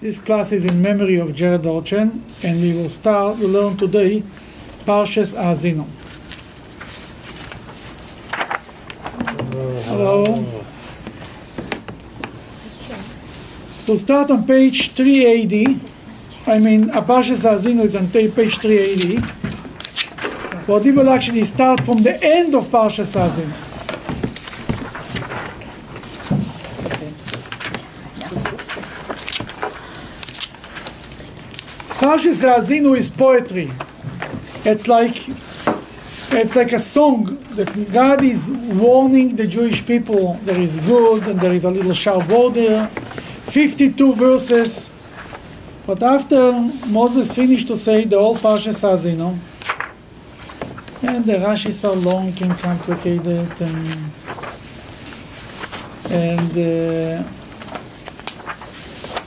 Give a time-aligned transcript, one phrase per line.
[0.00, 4.22] This class is in memory of Jared Orchen, and we will start to learn today
[4.86, 5.84] Parshas Azinu.
[9.90, 10.24] Hello.
[13.86, 15.78] We'll start on page 380.
[16.46, 19.20] I mean, Parshas Azinu is on page 380.
[20.66, 23.69] But we will actually start from the end of Parshas Azinu.
[32.00, 33.70] Parshas Azinu is poetry.
[34.64, 35.28] It's like
[36.32, 41.38] it's like a song that God is warning the Jewish people there is good and
[41.38, 42.86] there is a little sharp border.
[42.86, 44.90] 52 verses.
[45.86, 46.52] But after
[46.88, 49.36] Moses finished to say the whole Parshas Azinu,
[51.02, 54.12] and the Rashis are long and complicated and
[56.10, 57.39] and uh,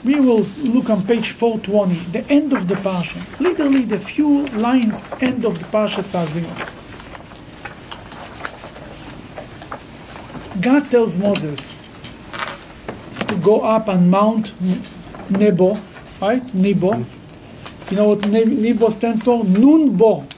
[0.04, 3.22] we will look on page 420, the end of the Parsha.
[3.40, 6.44] Literally, the few lines, end of the Parsha Sazim.
[10.60, 11.78] God tells Moses
[13.28, 14.52] to go up on Mount
[15.30, 15.78] Nebo,
[16.20, 16.54] right?
[16.54, 17.04] Nebo.
[17.90, 19.42] You know what Nebo stands for?
[19.42, 20.30] Nunbo,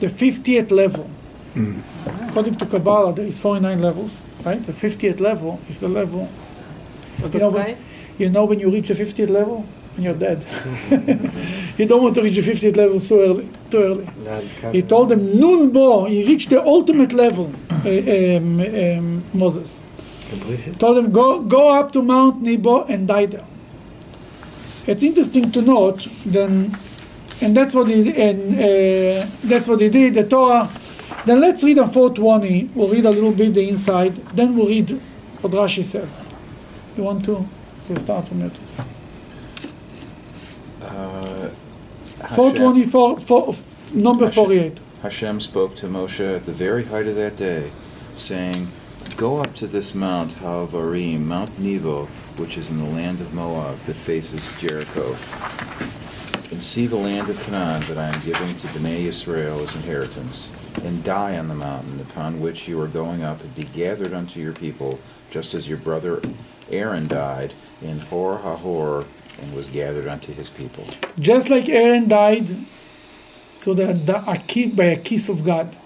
[0.00, 1.08] the 50th level.
[1.54, 1.82] Mm.
[2.28, 4.62] According to Kabbalah, there is 49 levels, right?
[4.64, 6.30] The 50th level is the level.
[7.32, 7.76] You know,
[8.18, 9.66] you know when you reach the 50th level?
[9.94, 10.42] When you're dead.
[11.78, 14.48] you don't want to reach the 50th level so early, too early.
[14.72, 19.82] he told them, Nun bo, he reached the ultimate level, um, um, Moses.
[20.78, 23.44] Told them, go, go up to Mount Nebo and die there.
[24.86, 26.74] It's interesting to note, then,
[27.40, 30.70] and that's what he, and, uh, that's what he did, the Torah.
[31.26, 34.90] Then let's read on 420, we'll read a little bit the inside, then we'll read
[35.40, 36.18] what Rashi says.
[36.96, 37.46] You want to?
[37.88, 38.52] We start from it.
[40.80, 41.48] Uh,
[42.34, 43.54] 424, four,
[43.92, 44.78] number Hashem, 48.
[45.02, 47.72] Hashem spoke to Moshe at the very height of that day,
[48.14, 48.68] saying,
[49.16, 52.06] Go up to this mount, Havarim, Mount Nebo,
[52.36, 55.08] which is in the land of Moab that faces Jericho,
[56.50, 60.52] and see the land of Canaan that I am giving to Bnei Israel as inheritance,
[60.82, 64.40] and die on the mountain upon which you are going up, and be gathered unto
[64.40, 64.98] your people,
[65.30, 66.22] just as your brother
[66.70, 69.04] Aaron died, in Hor Hahor
[69.40, 70.84] and was gathered unto his people.
[71.18, 72.46] Just like Aaron died
[73.58, 75.76] so that the, a kiss, by a kiss of God.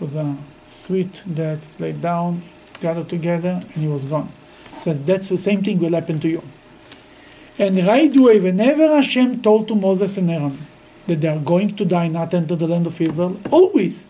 [0.00, 2.42] Was a sweet death, laid down,
[2.80, 4.30] gathered together, and he was gone.
[4.78, 6.42] says that's the same thing will happen to you.
[7.58, 10.58] And right away, whenever Hashem told to Moses and Aaron
[11.06, 14.04] that they are going to die, not enter the land of Israel, always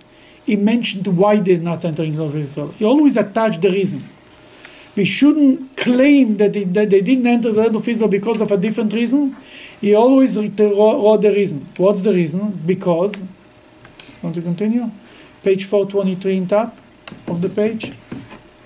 [0.44, 2.68] he mentioned why they're not entering the land of Israel.
[2.78, 4.08] He always attached the reason
[4.96, 8.52] we shouldn't claim that they, that they didn't enter the land of Israel because of
[8.52, 9.36] a different reason.
[9.80, 11.66] He always wrote the reason.
[11.76, 12.62] What's the reason?
[12.64, 13.22] Because,
[14.22, 14.90] want to continue?
[15.42, 16.78] Page 423 in top
[17.26, 17.92] of the page.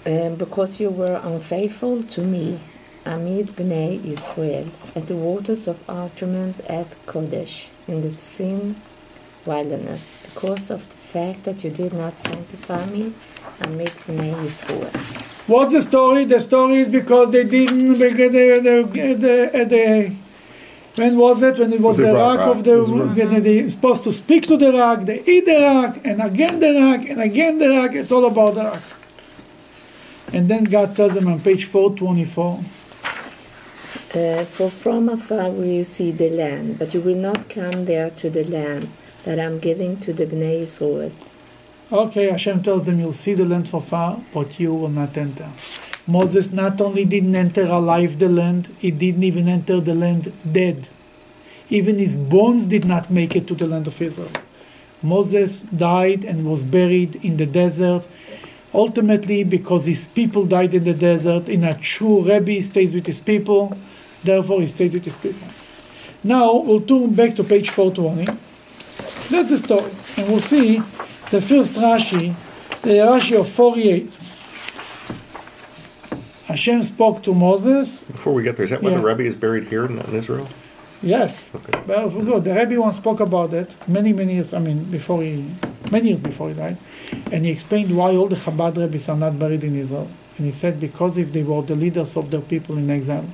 [0.07, 2.61] Um, because you were unfaithful to me,
[3.05, 8.77] amid Bnei Israel, at the waters of Arjament at Kodesh, in the Sin
[9.47, 13.15] wilderness, because of the fact that you did not sanctify me
[13.61, 15.38] amid Bnei Israel.
[15.49, 16.27] What's the story?
[16.27, 17.99] The story is because they didn't.
[17.99, 18.31] The, the,
[19.17, 20.15] the, the,
[20.97, 21.59] when was it?
[21.59, 22.85] When it was the, the rock, rock, of the.
[22.85, 26.75] When they supposed to speak to the rock, they eat the rock, and again the
[26.75, 27.95] rock, and again the rock.
[27.95, 28.83] It's all about the rock.
[30.35, 32.65] And then God tells them on page 424.
[34.15, 38.11] Uh, for from afar will you see the land, but you will not come there
[38.11, 38.87] to the land
[39.25, 41.11] that I'm giving to the Bnei Israel.
[41.91, 45.49] Okay, Hashem tells them, You'll see the land from far, but you will not enter.
[46.07, 50.91] Moses not only didn't enter alive the land, he didn't even enter the land dead.
[51.71, 54.31] Even his bones did not make it to the land of Israel.
[55.03, 58.07] Moses died and was buried in the desert,
[58.75, 61.49] ultimately because his people died in the desert.
[61.49, 63.75] In a true Rebbe stays with his people,
[64.23, 65.49] therefore he stayed with his people.
[66.23, 68.27] Now we'll turn back to page 420.
[69.31, 70.83] That's the story, and we'll see
[71.31, 72.35] the first Rashi,
[72.83, 74.11] the Rashi of 48.
[76.47, 78.05] Hashem spoke to Moses.
[78.05, 78.97] Before we get there, is that why yeah.
[78.97, 80.49] the Rebbe is buried here in, in Israel?
[81.03, 81.51] Yes.
[81.55, 81.83] Okay.
[81.87, 82.45] Well, good.
[82.45, 84.55] The Rebbe once spoke about it many, many years.
[84.55, 85.45] I mean, before he,
[85.93, 86.79] many years before he died,
[87.31, 90.09] and he explained why all the Chabad Rebbes are not buried in Israel.
[90.39, 93.27] And he said because if they were the leaders of their people in exile,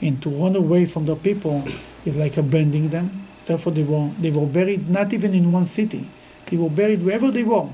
[0.00, 1.64] and to run away from their people
[2.04, 3.26] is like abandoning them.
[3.46, 6.08] Therefore, they were they were buried not even in one city.
[6.52, 7.66] They were buried wherever they were.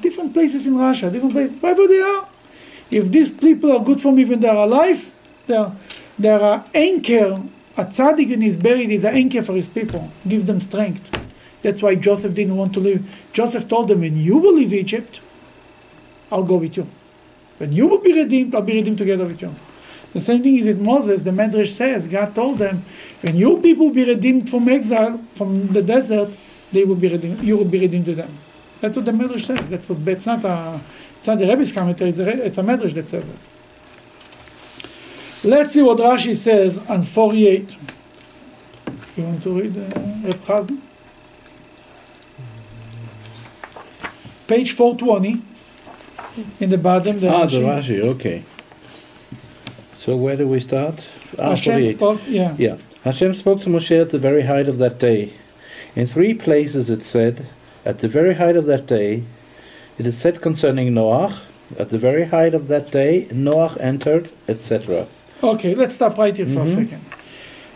[0.00, 2.26] Different places in Russia, different places, wherever they are.
[2.90, 5.12] If these people are good for me when they are alive,
[5.46, 5.76] they are,
[6.18, 7.42] there are anchor,
[7.76, 11.22] a tzaddik when he's buried is an anchor for his people, gives them strength.
[11.60, 13.06] That's why Joseph didn't want to leave.
[13.34, 15.20] Joseph told them, when you will leave Egypt,
[16.30, 16.86] I'll go with you.
[17.58, 19.54] When you will be redeemed, I'll be redeemed together with you.
[20.14, 21.22] The same thing is with Moses.
[21.22, 22.84] The Medrash says, God told them,
[23.20, 26.30] when your people be redeemed from exile, from the desert,
[26.72, 28.38] they will be redeemed, you will be redeemed to them.
[28.80, 29.68] That's what the Medrash says.
[29.70, 30.80] That's what, it's not a,
[31.18, 33.36] it's not the Rebbe's commentary, it's a, it's a Medrash that says it.
[35.44, 37.76] Let's see what Rashi says on 48.
[39.16, 39.82] You want to read uh,
[40.24, 40.80] Reb Chazan?
[44.46, 45.42] Page 420,
[46.60, 47.98] in the bottom, the Ah, the Rashi.
[48.00, 48.44] Rashi, okay.
[49.98, 50.96] So where do we start?
[51.38, 51.96] Ah, Hashem 48.
[51.96, 52.54] spoke, yeah.
[52.58, 52.76] Yeah.
[53.04, 55.32] Hashem spoke to Moshe at the very height of that day.
[55.94, 57.46] In three places it said,
[57.84, 59.24] at the very height of that day,
[59.98, 61.40] it is said concerning Noah,
[61.78, 65.06] at the very height of that day, Noah entered, etc.
[65.42, 66.74] Okay, let's stop right here for a Mhm.
[66.74, 67.00] second.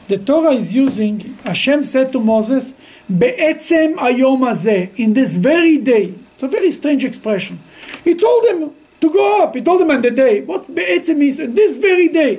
[0.08, 2.74] The Torah is using, Hashem said to Moses,
[3.08, 6.12] Be'etzem ayom hazeh, in this very day.
[6.34, 7.58] It's a very strange expression.
[8.04, 8.70] He told them
[9.00, 9.54] to go up.
[9.56, 10.42] He told them on the day.
[10.42, 12.38] What Be'etzem is, in this very day.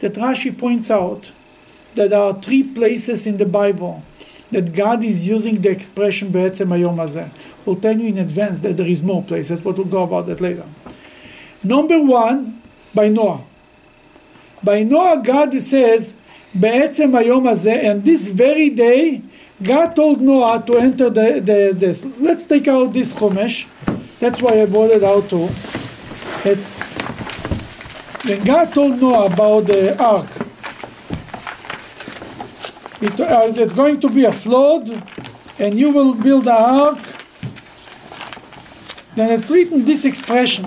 [0.00, 1.32] That Rashi points out
[1.94, 4.02] that there are three places in the Bible
[4.51, 7.29] that God is using the expression Be'etzem ayom hazeh.
[7.65, 10.41] We'll tell you in advance that there is more places, but we'll go about that
[10.41, 10.65] later.
[11.63, 12.61] Number one,
[12.93, 13.43] by Noah.
[14.63, 16.13] By Noah, God says,
[16.55, 19.21] בעצם היום הזה, and this very day,
[19.63, 22.03] God told Noah to enter the, the this.
[22.19, 23.67] Let's take out this Chumash.
[24.19, 25.49] That's why I brought it out too.
[26.43, 26.79] It's
[28.25, 30.29] when God told Noah about the ark.
[33.06, 34.90] it, uh, it's going to be a flood,
[35.60, 36.98] and you will build the ark.
[39.14, 40.64] Then it's written this expression.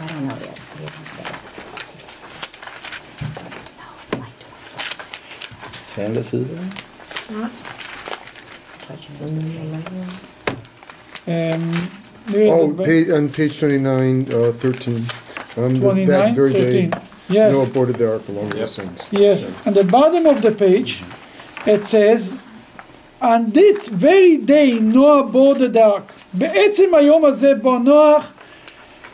[0.00, 0.58] I don't know yet.
[0.74, 1.44] He didn't say it.
[5.86, 6.50] Sander side.
[11.28, 15.01] Um, there is Oh, a- page, on page twenty-nine, uh, thirteen.
[15.57, 16.89] On the- 29, that very 13.
[16.89, 16.97] day,
[17.29, 17.53] Yes.
[17.53, 18.67] Noah boarded the ark along with Yep.
[18.67, 18.99] his sons.
[19.11, 21.03] Yes, on the bottom of the page,
[21.65, 22.33] it says,
[23.21, 26.07] on that very day Noah boarded the ark.
[26.33, 28.23] בעצם היום הזה בו נוח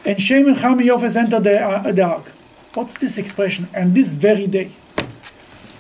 [0.06, 2.32] and Shem and Ham and Yofes entered the, uh, the ark.
[2.76, 3.68] What's this expression?
[3.74, 4.70] And this very day.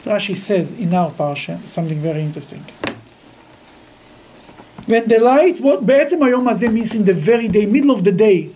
[0.05, 2.63] Rashi says in our parsha something very interesting.
[4.87, 8.11] When the light, what בעצם היום הזה means in the very day, middle of the
[8.11, 8.49] day.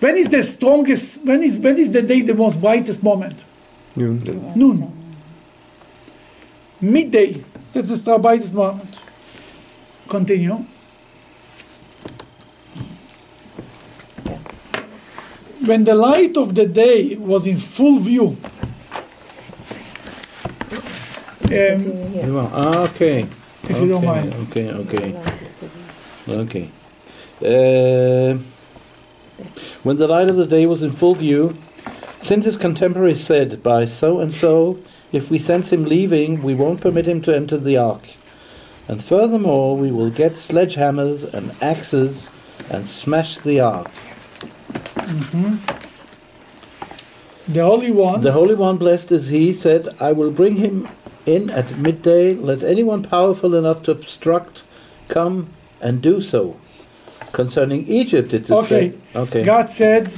[0.00, 3.42] When is the strongest, when is, when is the day the most brightest moment?
[3.96, 4.20] Noon.
[4.54, 4.92] Noon.
[6.80, 7.42] Midday.
[7.72, 8.98] That's the brightest moment.
[10.08, 10.64] Continue.
[15.64, 18.36] When the light of the day was in full view.
[21.44, 22.32] Um, Continue here.
[22.34, 23.26] Well, ah, okay.
[23.62, 24.34] If you don't Okay, mind.
[24.50, 25.16] Okay, okay,
[26.29, 26.69] okay.
[27.41, 28.37] Uh,
[29.83, 31.57] when the light of the day was in full view,
[32.21, 34.79] since his contemporaries said, by so and so,
[35.11, 38.09] if we sense him leaving, we won't permit him to enter the ark.
[38.87, 42.29] And furthermore, we will get sledgehammers and axes
[42.69, 43.91] and smash the ark.
[47.47, 48.21] the Holy One.
[48.21, 50.87] The Holy One, blessed is he, said, I will bring him
[51.25, 52.33] in at midday.
[52.35, 54.63] Let anyone powerful enough to obstruct
[55.07, 55.49] come
[55.81, 56.57] and do so.
[57.31, 58.67] Concerning Egypt, it is Okay.
[58.67, 59.01] said.
[59.15, 59.43] Okay.
[59.43, 60.11] God said,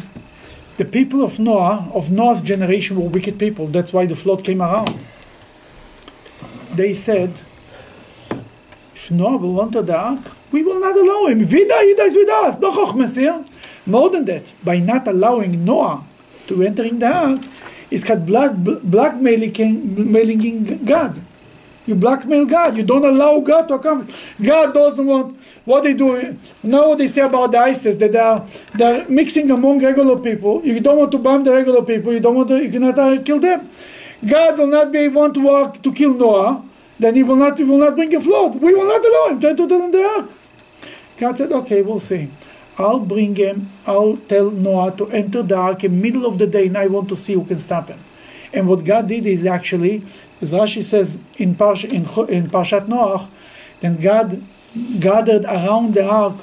[0.78, 3.68] the people of Noah, of Noah's generation, were wicked people.
[3.68, 4.98] That's why the flood came around.
[6.74, 7.42] They said,
[8.96, 10.20] if Noah will enter the ark,
[10.52, 11.42] we will not allow him.
[11.42, 12.60] If he dies, with us.
[12.60, 13.44] No chokhmas here.
[13.86, 16.04] More than that, by not allowing Noah
[16.48, 17.42] to enter in the ark,
[18.06, 19.52] called black, blackmailing
[20.86, 21.22] God.
[21.88, 22.78] You blackmail God.
[22.78, 24.08] You don't allow God to come.
[24.42, 25.36] God doesn't want
[25.66, 26.38] what they do.
[26.62, 28.46] Now what they say about the ISIS that they are
[28.76, 30.62] they're mixing among regular people.
[30.64, 32.14] You don't want to bomb the regular people.
[32.14, 32.64] You don't want to.
[32.64, 33.70] You cannot uh, kill them.
[34.26, 36.64] God will not be want to work to kill Noah.
[37.00, 37.58] Then he will not.
[37.58, 38.62] He will not bring a flood.
[38.62, 40.30] We will not allow him to enter the ark.
[41.18, 42.28] God said, "Okay, we'll see.
[42.78, 43.70] I'll bring him.
[43.88, 47.10] I'll tell Noah to enter the ark in middle of the day, and I want
[47.10, 47.98] to see who can stop him."
[48.54, 50.04] And what God did is actually,
[50.42, 53.28] as Rashi says in, Parsh, in, in Parshat Noach,
[53.80, 54.42] then God
[55.00, 56.36] gathered around the ark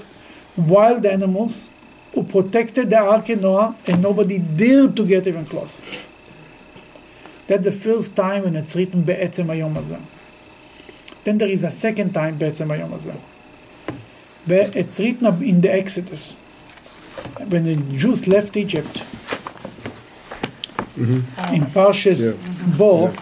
[0.57, 1.69] wild animals
[2.12, 5.85] who protected the ark in Noah, and nobody dared to get even close.
[7.47, 10.00] That's the first time when it's written Be'etzem Hayom Hazeh.
[11.25, 13.19] Then there is a second time Be'etzem Hayom Hazeh.
[14.47, 16.38] But it's written in the Exodus
[17.49, 19.02] when the Jews left Egypt
[20.97, 21.55] mm-hmm.
[21.55, 22.76] in Parshas Yeah.
[22.76, 23.12] Bo.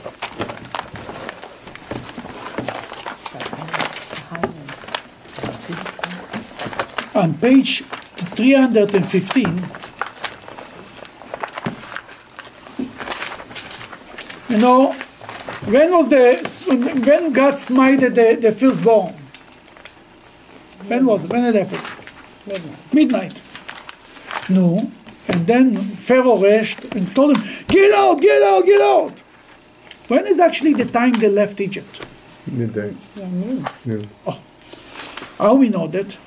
[7.16, 9.64] On page 315,
[14.50, 14.92] you know,
[15.64, 16.36] when was the
[17.06, 19.14] when God smited the, the firstborn?
[20.88, 21.30] When was it?
[21.30, 21.82] When it happened?
[22.46, 22.92] Midnight.
[22.92, 23.42] Midnight.
[24.50, 24.92] No.
[25.28, 29.12] And then Pharaoh rushed and told him, Get out, get out, get out.
[30.08, 32.06] When is actually the time they left Egypt?
[32.46, 32.94] Midday.
[33.16, 33.66] Yeah, noon.
[33.86, 34.02] Yeah.
[34.26, 34.40] Oh.
[35.38, 36.18] How we know that?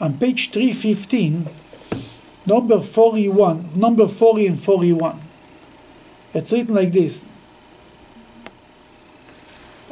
[0.00, 1.46] On page 315,
[2.46, 5.18] number 41, number 40 and 41.
[6.34, 7.24] It's written like this.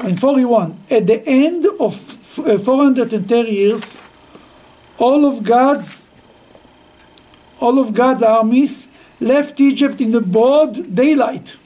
[0.05, 3.97] In 41, at the end of f- uh, 430 years,
[4.99, 6.07] all of God's
[7.61, 8.87] all of God's armies
[9.21, 11.57] left Egypt in the broad daylight.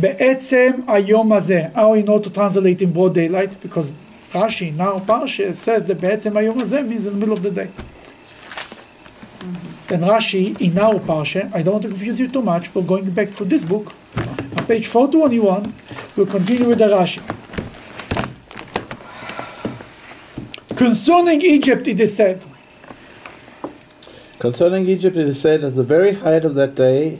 [0.00, 3.50] בעצם היום הזה, how we know to translate in broad daylight?
[3.62, 3.92] Because
[4.31, 7.69] Rashi now Parsha says the Be'etzem Hayom Hazeh means in the middle of the day.
[9.39, 9.87] Mm-hmm.
[9.87, 13.09] Then Rashi in our Parsha, I don't want to confuse you too much, but going
[13.09, 15.73] back to this book, on page 421,
[16.15, 17.21] we'll continue with the Rashi.
[20.75, 22.41] Concerning Egypt, it is said.
[24.37, 27.19] Concerning Egypt, it is said, at the very height of that day,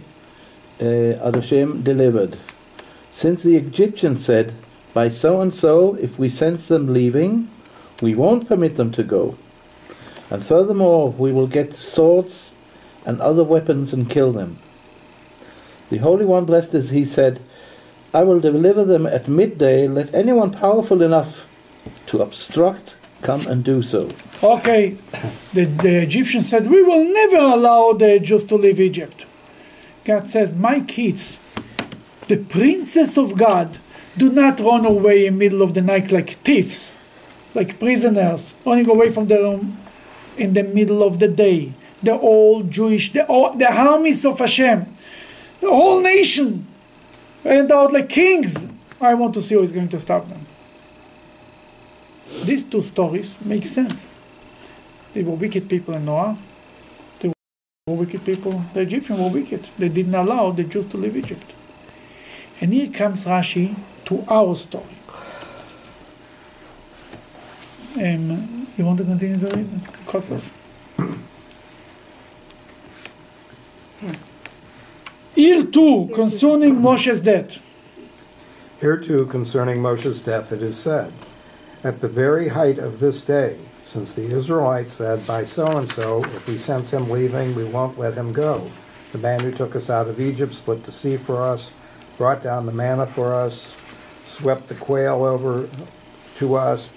[0.80, 0.84] uh,
[1.28, 2.38] Adoshem delivered.
[3.12, 4.54] Since the Egyptians said,
[4.94, 7.50] by so and so, if we sense them leaving,
[8.02, 9.38] we won't permit them to go.
[10.30, 12.54] And furthermore, we will get swords
[13.06, 14.60] and other weapons and kill them.
[15.90, 17.40] The Holy One, blessed is he, said,
[18.14, 19.88] I will deliver them at midday.
[19.88, 21.48] Let anyone powerful enough
[22.08, 24.10] to obstruct come and do so.
[24.42, 24.98] Okay,
[25.54, 29.26] the, the Egyptians said, We will never allow the Jews to leave Egypt.
[30.04, 31.40] God says, My kids,
[32.28, 33.80] the princess of God,
[34.18, 36.98] do not run away in middle of the night like thieves,
[37.54, 39.60] like prisoners, running away from their
[40.38, 41.74] in the middle of the day.
[42.02, 44.86] The whole Jewish, the, all, the armies of Hashem,
[45.60, 46.66] the whole nation
[47.44, 48.70] went out like kings.
[49.02, 50.46] I want to see who is going to stop them.
[52.46, 54.10] These two stories make sense.
[55.14, 56.38] They were wicked people in Noah.
[57.20, 57.34] They
[57.88, 58.64] were wicked people.
[58.74, 59.70] The Egyptians were wicked.
[59.78, 61.52] They didn't allow the Jews to leave Egypt.
[62.62, 63.76] And here comes Rashi
[64.10, 64.98] to our story.
[67.96, 69.68] Um, you want to continue to read,
[70.08, 70.50] Kosov?
[75.36, 77.60] Here too, concerning Moshe's death.
[78.82, 81.14] Here too, concerning Moshe's death, it is said,
[81.84, 86.24] At the very height of this day, since the Israelites said, By so and so,
[86.24, 88.72] if we sense him leaving, we won't let him go.
[89.12, 91.74] The man who took us out of Egypt split the sea for us,
[92.18, 93.79] brought down the manna for us,
[94.30, 95.68] swept the quail over
[96.38, 96.90] to us,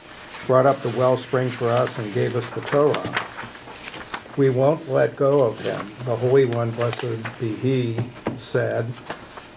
[0.46, 3.26] brought up the wellspring for us, and gave us the Torah.
[4.36, 5.90] We won't let go of him.
[6.04, 7.96] The Holy One, blessed be he,
[8.36, 8.86] said,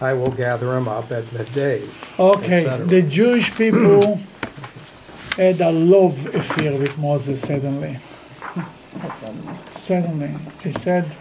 [0.00, 1.86] I will gather him up at midday.
[2.18, 4.20] Okay, the Jewish people
[5.36, 7.96] had a love affair with Moses suddenly.
[9.70, 11.14] Suddenly, they said,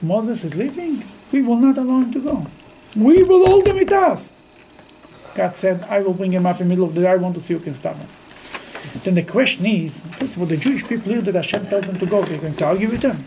[0.00, 1.04] Moses is leaving.
[1.30, 2.46] We will not allow him to go.
[2.96, 4.32] We will hold him with us.
[5.38, 7.06] God said, I will bring him up in the middle of the day.
[7.06, 8.08] I want to see who can stop him.
[9.04, 11.96] Then the question is, first of all, the Jewish people hear that Hashem tells them
[12.00, 12.22] to go.
[12.22, 13.22] They're going to argue with him.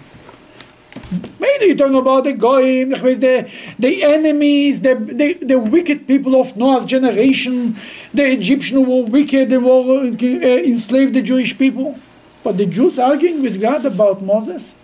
[1.39, 3.50] Maybe you're talking about the goyim, the,
[3.80, 7.77] the enemies, the, the, the wicked people of Noah's generation,
[8.13, 11.98] the Egyptians were wicked and were, uh, enslaved the Jewish people.
[12.44, 14.75] But the Jews arguing with God about Moses?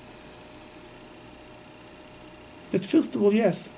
[2.71, 3.69] That first of all, yes.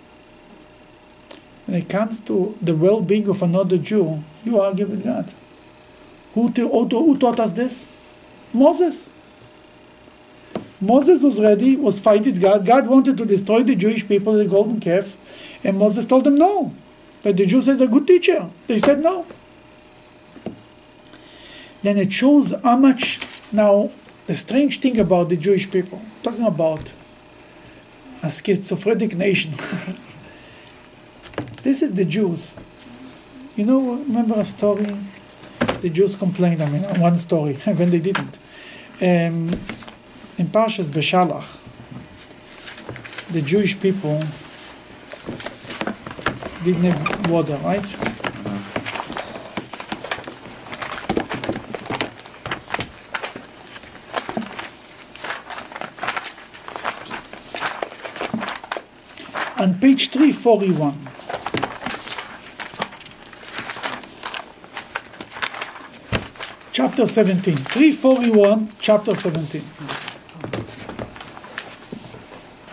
[1.69, 5.31] When it comes to the well-being of another Jew, you argue with God.
[6.33, 7.85] Who, who taught us this?
[8.51, 9.07] Moses.
[10.81, 12.65] Moses was ready, was fighting God.
[12.65, 15.15] God wanted to destroy the Jewish people, the golden calf,
[15.63, 16.73] and Moses told them no.
[17.21, 18.49] But the Jews said, a good teacher.
[18.65, 19.27] They said no.
[21.83, 23.19] Then it shows how much
[23.51, 23.91] now
[24.25, 26.93] the strange thing about the Jewish people, talking about
[28.23, 29.53] a schizophrenic nation.
[31.61, 32.55] This is the Jews.
[33.57, 34.87] You know, remember a story?
[35.81, 38.37] The Jews complained, I mean, one story, when they didn't.
[39.01, 39.49] Um,
[40.37, 41.57] in Parshas Beshalach,
[43.33, 44.23] the Jewish people
[46.63, 47.85] didn't have water, right?
[59.59, 61.08] On page 341,
[67.00, 67.56] Chapter 17.
[67.56, 69.62] 341, chapter 17.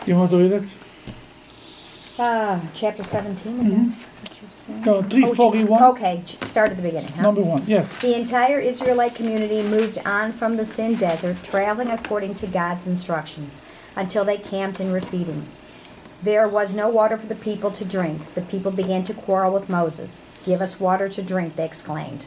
[0.04, 0.74] You want to read it?
[2.18, 4.84] Uh, chapter 17, is that what you said?
[4.84, 7.22] No, 341, Okay, start at the beginning, huh?
[7.22, 7.96] number one, yes.
[7.98, 13.62] The entire Israelite community moved on from the Sin Desert, traveling according to God's instructions,
[13.94, 15.46] until they camped in Rephidim.
[16.20, 18.34] There was no water for the people to drink.
[18.34, 20.24] The people began to quarrel with Moses.
[20.44, 22.26] Give us water to drink, they exclaimed.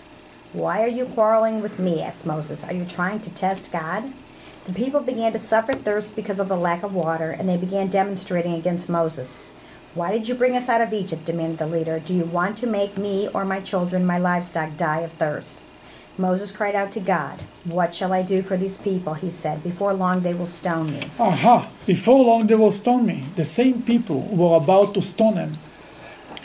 [0.54, 2.02] Why are you quarreling with me?
[2.02, 2.64] asked Moses.
[2.64, 4.12] Are you trying to test God?
[4.66, 7.88] The people began to suffer thirst because of the lack of water, and they began
[7.88, 9.44] demonstrating against Moses.
[9.94, 11.26] Why did you bring us out of Egypt?
[11.26, 12.00] demanded the leader.
[12.00, 15.62] Do you want to make me or my children, my livestock, die of thirst?
[16.18, 17.40] Moses cried out to God.
[17.64, 19.14] What shall I do for these people?
[19.14, 19.64] He said.
[19.64, 21.10] Before long they will stone me.
[21.20, 21.70] Aha!
[21.86, 23.26] Before long they will stone me.
[23.36, 25.54] The same people who were about to stone him.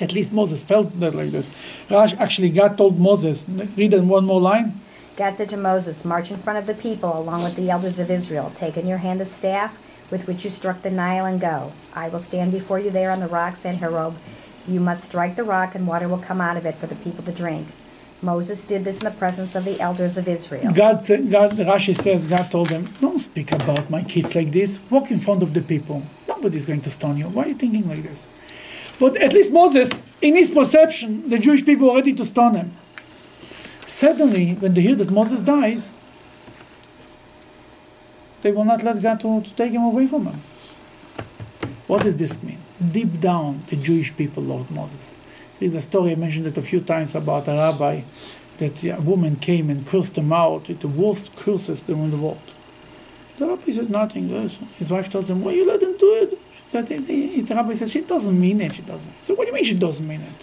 [0.00, 1.50] At least Moses felt that like this.
[1.90, 3.46] Rash actually God told Moses,
[3.76, 4.80] read it one more line.
[5.16, 8.10] God said to Moses, March in front of the people along with the elders of
[8.10, 8.50] Israel.
[8.54, 9.78] Take in your hand the staff
[10.10, 11.72] with which you struck the Nile and go.
[11.94, 14.14] I will stand before you there on the rock, said Horeb.
[14.66, 17.22] You must strike the rock and water will come out of it for the people
[17.24, 17.68] to drink.
[18.22, 20.72] Moses did this in the presence of the elders of Israel.
[20.72, 24.78] God, said- God, Rashi says, God told them, don't speak about my kids like this.
[24.90, 26.02] Walk in front of the people.
[26.26, 27.26] Nobody's going to stone you.
[27.28, 28.26] Why are you thinking like this?
[28.98, 32.72] But at least Moses, in his perception, the Jewish people were ready to stone him.
[33.86, 35.92] Suddenly, when they hear that Moses dies,
[38.42, 40.42] they will not let God to, to take him away from them.
[41.86, 42.58] What does this mean?
[42.92, 45.16] Deep down, the Jewish people loved Moses.
[45.58, 48.02] There's a story, I mentioned it a few times, about a rabbi
[48.58, 52.40] that a woman came and cursed him out with the worst curses in the world.
[53.38, 54.32] The rabbi says nothing.
[54.32, 56.38] Uh, his wife tells him, Why you let him do it?
[56.64, 58.74] She said, the, rabbi says, She doesn't mean it.
[58.74, 59.12] She doesn't.
[59.22, 60.40] Said, What do you mean she doesn't mean it?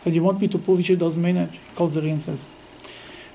[0.00, 1.50] So said, You want me to prove she doesn't mean it?
[1.50, 2.46] He calls her in and says,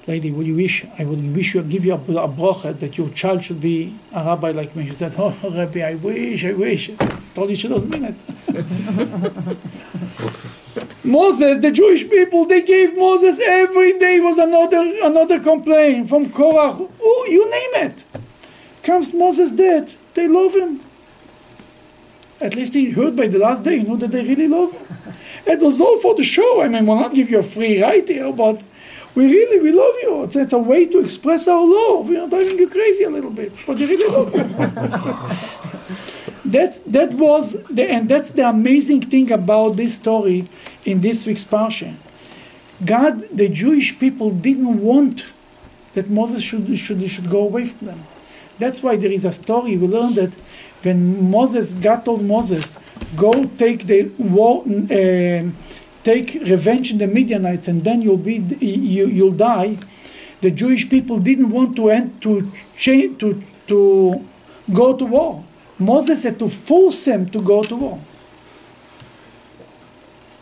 [0.08, 3.44] Lady, would you wish, I would wish you, give you a, a that your child
[3.44, 4.88] should be a rabbi like me.
[4.88, 6.92] She said, Oh, Rabbi, I wish, I wish.
[6.92, 6.96] I
[7.34, 9.58] told you she doesn't mean it.
[11.04, 16.78] Moses, the Jewish people, they gave Moses every day was another another complaint from Korah.
[17.02, 18.04] Oh, you name it.
[18.84, 20.82] Comes Moses dead, they love him.
[22.46, 24.86] At least he heard by the last day, you know that they really love him.
[25.48, 26.62] It was all for the show.
[26.62, 28.62] I mean, we'll not give you a free ride here, but
[29.16, 30.24] we really we love you.
[30.24, 32.10] It's, it's a way to express our love.
[32.10, 34.44] You know, driving you crazy a little bit, but they really love you.
[36.52, 40.48] that's that was the and that's the amazing thing about this story
[40.86, 41.96] in this week's parsha.
[42.86, 45.26] God, the Jewish people didn't want
[45.94, 48.04] that Moses should should should go away from them.
[48.60, 50.36] That's why there is a story we learn that
[50.85, 52.77] when Moses, God told Moses,
[53.17, 55.51] go take the war, uh,
[56.03, 59.79] take revenge in the Midianites, and then you'll be you you'll die.
[60.41, 64.25] The Jewish people didn't want to end to change to to
[64.73, 65.45] go to war.
[65.79, 68.01] Moses had to force them to go to war.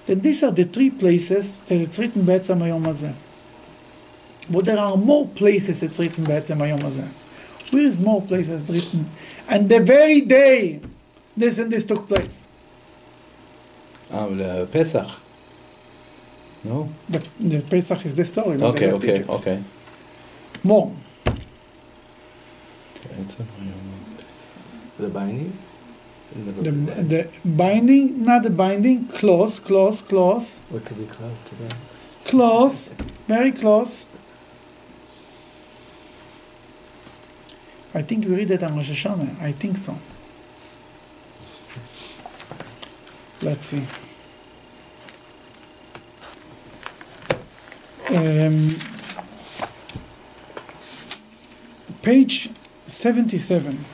[0.06, 3.10] Then these are the three places that it's written בעצם היום הזה.
[4.50, 7.02] But there are more places it's written בעצם היום הזה.
[7.73, 9.09] Where is more places written?
[9.49, 10.79] And the very day
[11.35, 12.47] this and this took place.
[14.11, 15.09] Ah, the Pesach.
[16.63, 16.89] No?
[17.09, 18.61] That's the Pesach is the story.
[18.61, 19.29] Okay, okay, Egypt.
[19.29, 19.63] okay.
[20.63, 20.93] More.
[24.99, 25.57] The binding?
[26.35, 31.75] The, the binding, not the binding, close, close, close, What could be close to that?
[32.25, 32.89] close,
[33.27, 34.07] very close.
[37.95, 39.41] I think we read it on Rosh Hashanah.
[39.41, 39.97] I think so.
[43.43, 43.83] Let's see.
[48.09, 48.75] Um,
[52.01, 52.49] page
[52.87, 53.85] 77.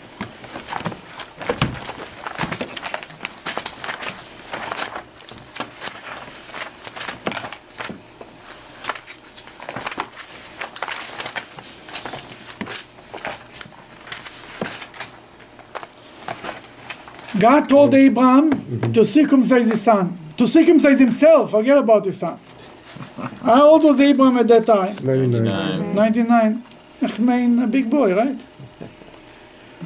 [17.39, 17.97] God told oh.
[17.97, 18.91] Abraham mm-hmm.
[18.91, 22.37] to circumcise his son, to circumcise himself, forget about his son.
[23.41, 24.95] How old was Abraham at that time?
[25.03, 25.95] 99.
[25.95, 26.63] 99.
[27.01, 28.45] I mean, a big boy, right?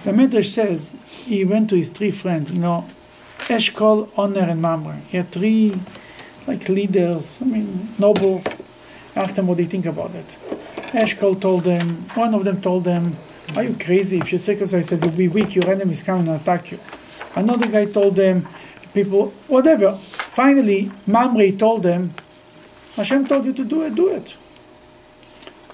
[0.03, 2.85] The Midrash says he went to his three friends, you know,
[3.47, 4.99] Eshkol, Oner, and Mamre.
[5.09, 5.79] He had three,
[6.47, 8.61] like, leaders, I mean, nobles.
[9.15, 10.25] Asked them what they think about it.
[10.93, 13.15] Eshkol told them, one of them told them,
[13.55, 14.17] Are you crazy?
[14.17, 16.79] If you circumcise, you'll be weak, your enemies come and attack you.
[17.35, 18.47] Another guy told them,
[18.93, 19.97] people, whatever.
[20.33, 22.13] Finally, Mamre told them,
[22.95, 24.35] Hashem told you to do it, do it.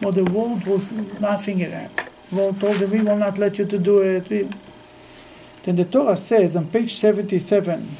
[0.02, 1.92] But the world was laughing at him.
[2.30, 4.30] The world told him, we will not let you to do it.
[4.30, 4.50] We...
[5.64, 7.98] Then the Torah says on page 77,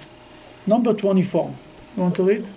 [0.66, 1.54] number 24.
[1.98, 2.48] You want to read?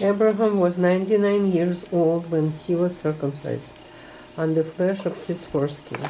[0.00, 3.68] Abraham was 99 years old when he was circumcised,
[4.36, 6.00] on the flesh of his foreskin.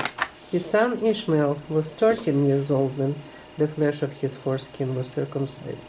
[0.51, 3.17] His son Ishmael was 13 years old when
[3.58, 5.86] the flesh of his foreskin was circumcised.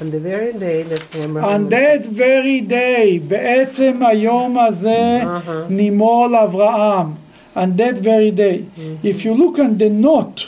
[0.00, 1.44] On the very day that Abraham...
[1.54, 5.50] On that very day, בעצם היום הזה, Uh-huh.
[5.70, 7.14] נימול אברהם.
[7.56, 8.56] On that very day.
[9.04, 10.38] If you look on the note,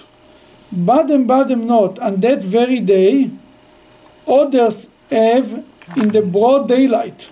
[0.72, 3.30] bottom, bottom note, on that very day,
[4.40, 5.48] others have
[6.00, 7.28] in the broad daylight.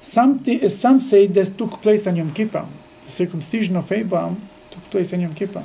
[0.00, 2.66] Some, thi- some say that took place on Yom Kippur.
[3.06, 4.36] The circumcision of Abraham
[4.70, 5.64] took place on Yom Kippur.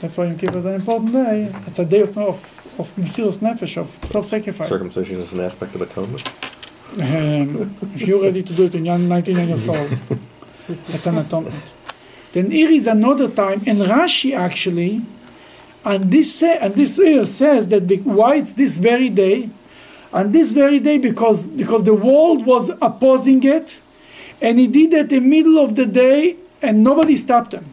[0.00, 1.52] That's why Yom Kippur is an important day.
[1.66, 2.36] It's a day of, of,
[2.78, 4.68] of Mesiras Nefesh, of self-sacrifice.
[4.68, 6.26] Circumcision is an aspect of atonement.
[6.94, 9.88] Um, if you're ready to do it in young, 99 years old,
[10.88, 11.54] that's an atonement.
[12.32, 15.02] Then here is another time, and Rashi actually,
[15.84, 19.50] and this say, and this here says that be, why it's this very day,
[20.12, 23.78] and this very day because because the world was opposing it,
[24.40, 27.69] and he did it in the middle of the day, and nobody stopped him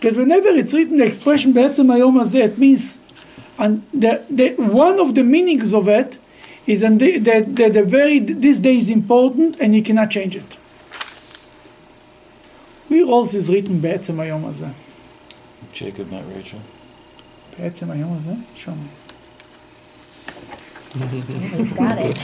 [0.00, 2.98] That whenever it's written the expression בעצם היום הזה, it means
[3.58, 6.18] and the, the, one of the meanings of it
[6.66, 10.34] is and the, the, the, the very this day is important and you cannot change
[10.36, 10.56] it.
[12.88, 14.66] Where else is written בעצם היום הזה?
[15.74, 16.60] Jacob met Rachel.
[17.58, 18.32] בעצם היום הזה?
[18.56, 18.88] Show me.
[20.94, 22.18] We've got it.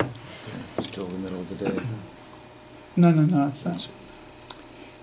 [0.79, 1.79] Still the middle of the day.
[2.95, 3.87] No, no, no, it's not.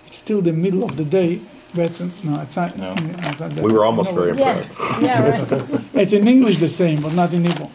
[0.07, 1.41] It's still the middle of the day.
[1.74, 2.76] that's, no, it's not.
[2.76, 2.94] No.
[2.96, 3.52] it's not.
[3.54, 4.72] We were almost very impressed.
[5.00, 5.80] yeah, right.
[5.94, 7.68] It's in English the same, but not in Hebrew.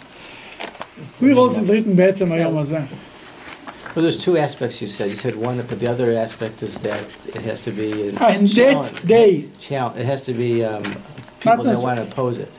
[1.20, 5.10] Where else is written Be'etzem Well, there's two aspects you said.
[5.10, 8.10] You said one, but the other aspect is that it has to be.
[8.18, 9.50] And that day.
[9.70, 10.84] It has to be, um,
[11.40, 12.52] people that want to oppose it.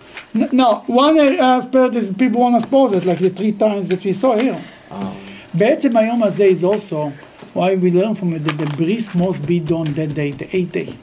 [0.52, 4.12] No, one aspect is people want to oppose it, like the three times that we
[4.12, 4.62] saw here.
[4.90, 5.16] Oh.
[5.56, 7.10] Be'etzem Hayom is also
[7.52, 10.72] why we learn from it that the bris must be done that day, the eighth
[10.72, 10.96] day.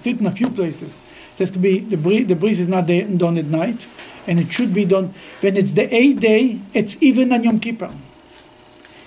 [0.00, 0.98] It's written a few places.
[1.34, 3.86] It has to be the breeze, the bris is not done at night,
[4.26, 6.58] and it should be done when it's the eighth day.
[6.72, 7.92] It's even on Yom Kippur,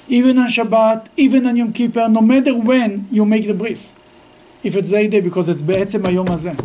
[0.08, 2.08] even on Shabbat, even on Yom Kippur.
[2.10, 3.96] No matter when you make the bris,
[4.62, 6.64] if it's the eighth day, because it's be'etzem hayom hazeh.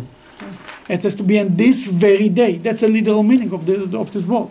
[0.87, 2.59] It has to be on this very day.
[2.59, 4.49] That's the literal meaning of the of this word.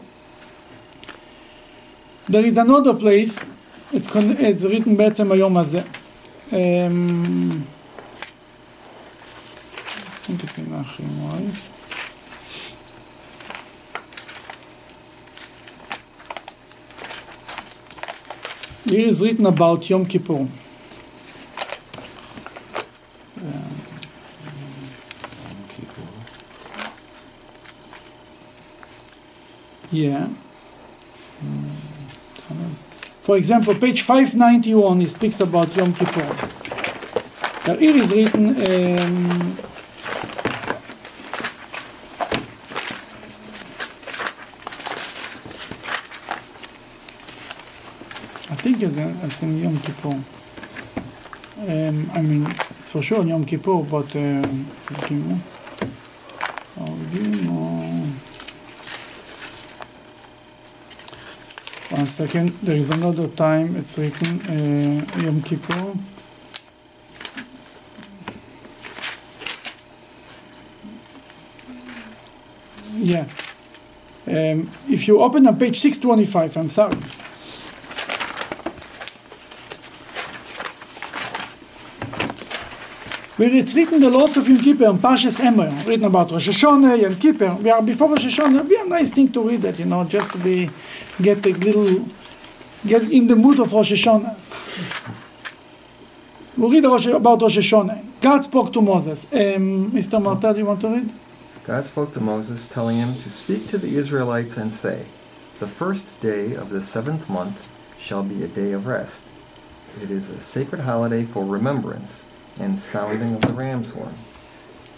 [2.26, 3.52] There is another place.
[3.92, 5.86] It's, con- it's written be'etzem hayom hazeh.
[6.50, 7.64] Um,
[10.36, 11.70] think Weiss.
[18.84, 20.48] Here is written about Yom Kippur.
[29.90, 30.28] Yeah.
[31.42, 31.70] Mm,
[33.22, 36.26] For example, page 591, he speaks about Yom Kippur.
[37.66, 39.56] Now, here is written, um,
[48.68, 50.22] I think it's in, Yom Kippur.
[51.66, 52.46] Um, I mean,
[52.80, 54.66] it's for sure in Yom Kippur, but um.
[61.88, 65.94] One second, there is another time it's written uh, Yom Kippur.
[72.98, 73.26] Yeah.
[74.26, 76.98] Um, if you open on page 625, I'm sorry.
[83.38, 87.00] Where it's written the laws of Yom Kippur, and Parshas Emor, written about Rosh Hashanah,
[87.00, 87.54] Yom Kippur.
[87.62, 88.56] We are before Rosh Hashanah.
[88.56, 90.68] It'd Be a nice thing to read that, you know, just to be
[91.22, 92.04] get a little
[92.84, 94.34] get in the mood of Rosh Hashanah.
[96.58, 98.04] We read Rosh, about Rosh Hashanah.
[98.20, 99.26] God spoke to Moses.
[99.32, 100.20] Um, Mr.
[100.20, 101.08] Martel, do you want to read?
[101.64, 105.04] God spoke to Moses, telling him to speak to the Israelites and say,
[105.60, 107.68] The first day of the seventh month
[108.00, 109.22] shall be a day of rest.
[110.02, 112.24] It is a sacred holiday for remembrance
[112.60, 114.14] and sounding of the ram's horn.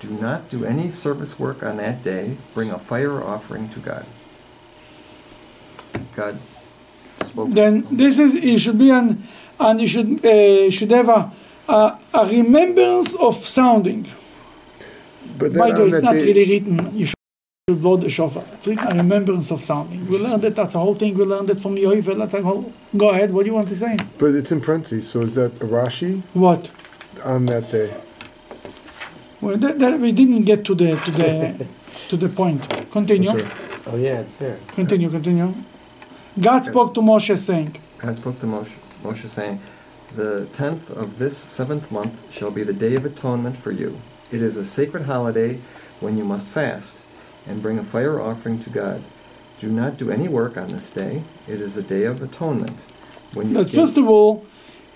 [0.01, 2.37] Do not do any service work on that day.
[2.55, 4.07] Bring a fire offering to God.
[6.17, 6.39] God
[7.25, 7.51] spoke.
[7.51, 9.23] Then this is it should be an
[9.59, 11.31] and you should uh, should have a,
[11.69, 14.07] a, a remembrance of sounding.
[15.39, 17.17] But By the way, it's not day- really written, you should
[17.81, 18.45] blow the shofar.
[18.55, 20.07] It's written a remembrance of sounding.
[20.09, 22.19] We learned that, that's a whole thing, we learned it from Yoivel.
[22.19, 23.97] That's a whole, go ahead, what do you want to say?
[24.19, 26.71] But it's in parentheses, so is that a Rashi What?
[27.25, 27.95] On that day?
[29.41, 31.67] Well, that, that, we didn't get to the, to the,
[32.09, 32.69] to the point.
[32.91, 33.31] Continue,
[33.87, 34.59] Oh, yeah, it's there.
[34.73, 35.55] continue, continue.
[36.39, 39.61] God spoke to Moshe saying, God spoke to Moshe, Moshe saying,
[40.15, 43.99] The tenth of this seventh month shall be the day of atonement for you.
[44.31, 45.59] It is a sacred holiday
[46.01, 46.99] when you must fast
[47.47, 49.03] and bring a fire offering to God.
[49.59, 51.23] Do not do any work on this day.
[51.49, 52.79] It is a day of atonement.
[53.35, 54.47] When you But first of all,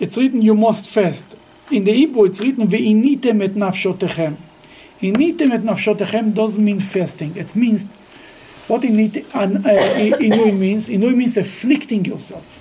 [0.01, 1.37] it's written you must fast.
[1.71, 4.37] In the Hebrew, it's written ve'initem et nafshotechem.
[5.01, 7.37] Initem et nafshotechem doesn't mean fasting.
[7.37, 7.87] It means
[8.69, 10.89] what init, an, uh, means.
[10.89, 12.61] Inui means afflicting yourself.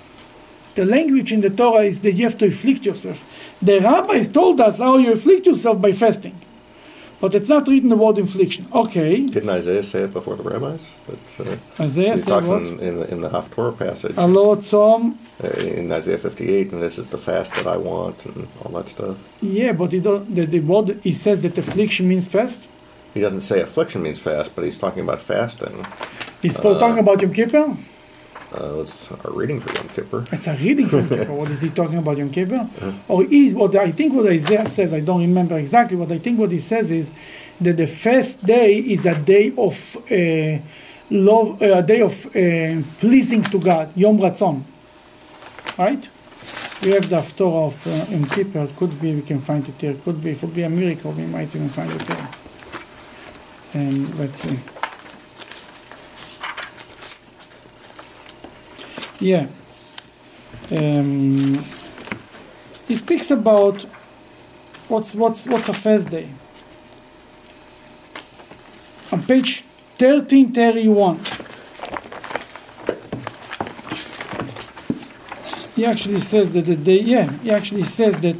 [0.74, 3.22] The language in the Torah is that you have to afflict yourself.
[3.62, 6.38] The rabbis told us how you afflict yourself by fasting.
[7.20, 8.66] But it's not written the word infliction.
[8.72, 10.90] Okay, Didn't Isaiah say it before the rabbis?
[11.06, 12.62] That, uh, Isaiah he said talks what?
[12.62, 15.18] in, in, the, in the Haftorah passage A Lord Psalm.
[15.42, 18.88] uh, in Isaiah 58, and this is the fast that I want, and all that
[18.90, 19.16] stuff.
[19.40, 22.66] Yeah, but he don't, the, the word, he says that affliction means fast.
[23.14, 25.86] He doesn't say affliction means fast, but he's talking about fasting.
[26.42, 27.76] He's still talking about Yom Kippur.
[28.54, 30.24] Uh, it's our reading for Yom Kippur.
[30.30, 31.32] It's a reading from Kippur.
[31.40, 32.68] What is he talking about Yom Kippur?
[33.08, 34.92] Or is what I think what Isaiah says.
[34.92, 35.96] I don't remember exactly.
[35.96, 37.10] What I think what he says is
[37.60, 40.62] that the first day is a day of uh,
[41.10, 43.90] love, uh, a day of uh, pleasing to God.
[43.96, 44.62] Yom Ratzon.
[45.76, 46.08] Right?
[46.84, 48.68] We have the Haftorah of uh, Yom Kippur.
[48.76, 49.94] Could be we can find it here.
[49.94, 51.10] Could be it would be a miracle.
[51.10, 52.28] We might even find it here.
[53.74, 54.73] And let's see.
[59.20, 59.46] Yeah.
[60.70, 61.64] Um,
[62.88, 63.82] he speaks about
[64.88, 66.28] what's what's what's a fast day.
[69.12, 69.64] On page
[69.98, 71.20] thirteen thirty one.
[75.76, 78.36] He actually says that the day yeah, he actually says that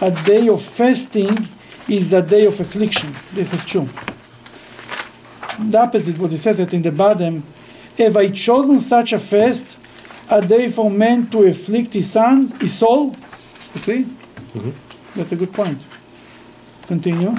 [0.00, 1.48] a day of fasting
[1.88, 3.14] is a day of affliction.
[3.32, 3.88] This is true.
[5.58, 7.42] The opposite, what he says that in the bottom,
[7.96, 9.78] have I chosen such a fast,
[10.30, 13.14] a day for man to afflict his son, his soul?
[13.74, 14.06] You see?
[15.14, 15.80] That's a good point.
[16.86, 17.34] Continue.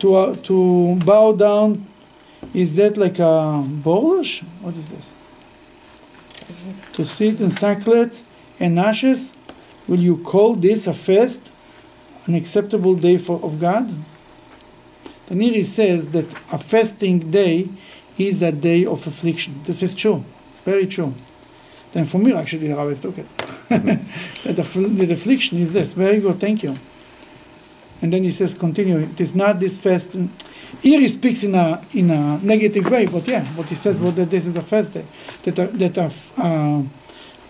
[0.00, 1.86] To, uh, to bow down,
[2.52, 4.42] is that like a bulrush?
[4.60, 5.14] What is this?
[6.94, 8.24] To sit in sackcloth
[8.60, 9.34] and ashes?
[9.88, 11.50] Will you call this a fast,
[12.26, 13.92] an acceptable day for, of God?
[15.26, 17.68] The Neri says that a fasting day
[18.18, 19.62] is a day of affliction.
[19.66, 20.24] This is true,
[20.64, 21.14] very true.
[21.94, 23.38] Then for me, actually, the rabbis took it.
[23.68, 24.82] that mm-hmm.
[24.98, 25.92] the, the affliction is this.
[25.92, 26.76] Very good, thank you.
[28.02, 28.98] And then he says, continue.
[28.98, 30.10] It is not this fast.
[30.82, 34.06] Here he speaks in a in a negative way, but yeah, what he says, mm-hmm.
[34.06, 35.06] well, that this is a fast day.
[35.44, 36.82] That a, that a, uh,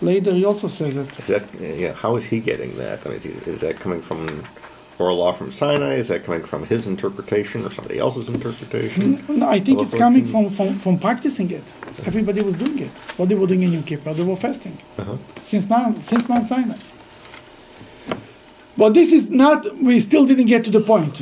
[0.01, 1.19] later he also says it.
[1.19, 3.03] Is that, yeah, how is he getting that?
[3.03, 4.45] I mean, is, he, is that coming from
[4.99, 5.95] oral law from Sinai?
[5.95, 9.23] Is that coming from his interpretation or somebody else's interpretation?
[9.27, 11.63] No, I think it's coming from, from, from practicing it.
[12.05, 12.89] Everybody was doing it.
[13.17, 15.17] What they were doing in Yom Kippur, they were fasting Uh-huh.
[15.43, 16.77] since Mount, since Mount Sinai.
[18.77, 19.77] But this is not.
[19.77, 21.21] We still didn't get to the point.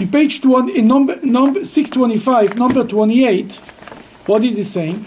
[0.00, 3.54] In page two, in number number six twenty five, number twenty eight,
[4.26, 5.04] what is he saying?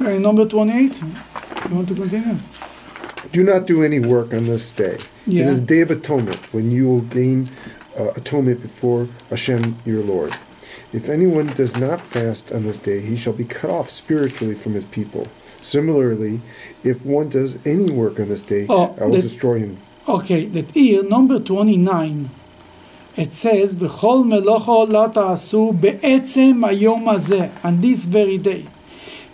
[0.00, 0.94] Uh, number twenty eight.
[1.68, 2.38] You want to continue?
[3.32, 4.98] Do not do any work on this day.
[5.26, 5.44] Yeah.
[5.44, 7.50] It is day of atonement when you will gain
[7.98, 10.34] uh, atonement before Hashem your Lord.
[10.92, 14.72] If anyone does not fast on this day, he shall be cut off spiritually from
[14.72, 15.28] his people.
[15.60, 16.40] Similarly,
[16.82, 19.76] if one does any work on this day, oh, I will that, destroy him.
[20.06, 22.30] Okay, that here, number 29,
[23.16, 28.66] it says, V'chol melocho lata asu be'etzem hayom hazeh, on this very day.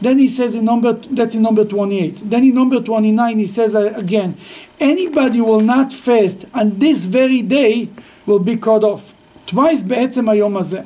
[0.04, 2.30] Then he says in number, that's in number 28.
[2.30, 4.38] Then in number 29 he says uh, again,
[4.80, 7.90] anybody will not fast on this very day
[8.26, 9.14] will be cut off.
[9.48, 10.82] Twice בעצם היום הזה.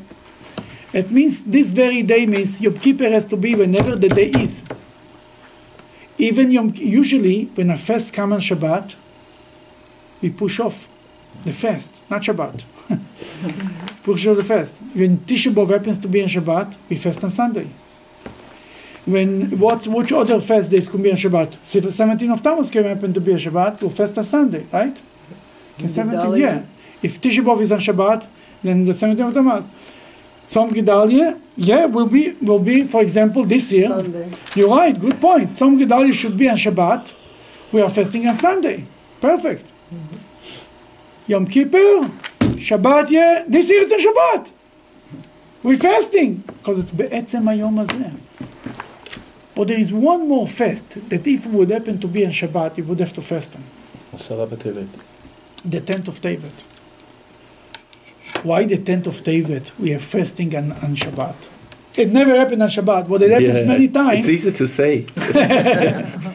[0.93, 4.61] It means this very day means Yom Kippur has to be whenever the day is.
[6.19, 8.95] Even Yom, usually when a fast comes on Shabbat,
[10.21, 10.87] we push off
[11.43, 12.63] the fast, not Shabbat.
[14.03, 14.79] push off the fast.
[14.93, 17.67] When Tisha B'Av happens to be on Shabbat, we fast on Sunday.
[19.08, 21.50] when what which other fast days could be on Shabbat?
[21.64, 24.96] 17th of Tammuz can happen to be a Shabbat or fast a Sunday, right?
[25.78, 26.62] Seventeenth, 17, yeah.
[27.02, 28.26] If Tisha B'av is on Shabbat,
[28.62, 29.70] then the 17th of Tammuz.
[30.46, 33.88] Tzom Gedalia, yeah, will be will be for example this year.
[33.88, 34.30] Sunday.
[34.54, 34.98] You're right.
[34.98, 35.50] Good point.
[35.52, 37.14] Tzom Gedalia should be on Shabbat.
[37.72, 38.84] We are fasting on Sunday.
[39.20, 39.64] Perfect.
[39.94, 40.16] Mm-hmm.
[41.28, 42.10] Yom Kippur,
[42.66, 43.10] Shabbat.
[43.10, 44.52] Yeah, this year it's on Shabbat.
[45.62, 48.14] We're fasting because it's be'etzem hayom hazeh.
[49.58, 52.84] But there is one more fast that if would happen to be on Shabbat, you
[52.84, 53.64] would have to fast on.
[54.12, 56.62] The 10th of Tevet.
[58.44, 59.76] Why the 10th of Tevet?
[59.76, 61.48] We are fasting on, on Shabbat.
[61.96, 64.28] It never happened on Shabbat, but it happens yeah, many times.
[64.28, 65.00] It's easy to say.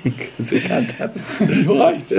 [0.03, 1.65] because it can't happen.
[1.65, 2.09] right.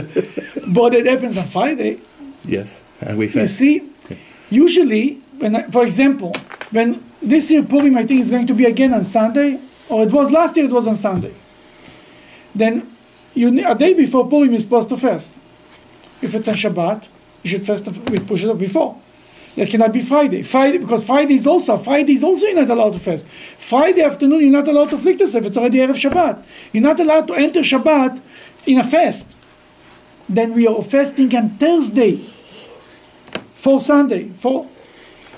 [0.69, 2.01] But it happens on Friday.
[2.47, 2.81] Yes.
[3.03, 3.37] And we fast.
[3.37, 3.91] You see,
[4.49, 6.33] usually, when I, for example,
[6.71, 10.13] when this year Purim, I think, is going to be again on Sunday, or it
[10.13, 11.35] was last year, it was on Sunday.
[12.55, 12.91] Then,
[13.35, 15.37] you a day before Purim, you're supposed to fast.
[16.23, 17.09] If it's on Shabbat,
[17.43, 17.87] you should fast.
[18.09, 19.01] We push it up before.
[19.57, 20.43] It cannot be Friday.
[20.43, 23.27] Friday because Friday is also Friday is also you're not allowed to fast.
[23.29, 25.47] Friday afternoon you're not allowed to afflict yourself.
[25.47, 26.43] It's already erev Shabbat.
[26.73, 28.21] You're not allowed to enter Shabbat
[28.67, 29.37] in a fast.
[30.29, 32.25] Then we are fasting on Thursday
[33.53, 34.31] for Sunday.
[34.31, 34.69] For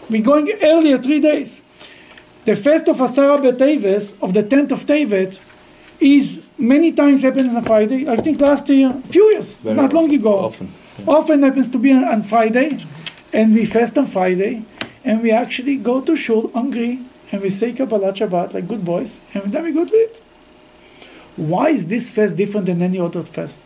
[0.08, 1.60] we're going earlier three days.
[2.46, 5.40] The fast of Asara B'Teves of the tenth of Tevet
[5.98, 8.08] is many times happens on Friday.
[8.08, 10.38] I think last year, a few years, Very not long ago.
[10.38, 10.72] Often.
[11.08, 12.78] Often happens to be on, Friday,
[13.32, 14.62] and we fast on Friday,
[15.04, 17.00] and we actually go to shul hungry,
[17.32, 20.22] and we say Kabbalat Shabbat like good boys, and then we go to it.
[21.34, 23.60] Why is this fast different than any other fast?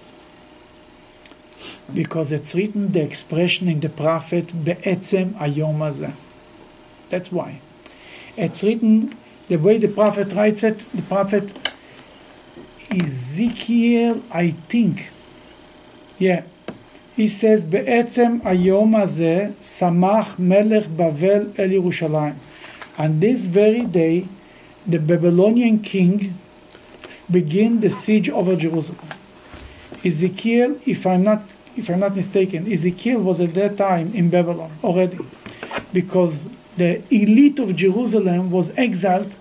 [1.92, 6.14] Because it's written the expression in the prophet Be'etzem Ayom.
[7.10, 7.60] That's why.
[8.37, 9.15] It's written
[9.47, 10.79] the way the prophet writes it.
[10.93, 11.51] The prophet
[12.91, 15.09] Ezekiel, I think.
[16.19, 16.43] Yeah.
[17.15, 22.33] He says, בעצם היום הזה שמח מלך בבל אל ירושלים.
[22.97, 24.25] On this very day,
[24.87, 26.33] the Babylonian king
[27.31, 29.07] began the siege over Jerusalem.
[30.03, 31.41] Ezekiel, if I'm not
[31.75, 35.19] if I'm not mistaken, Ezekiel was at that time in Babylon already,
[35.91, 39.36] because the elite of Jerusalem was exiled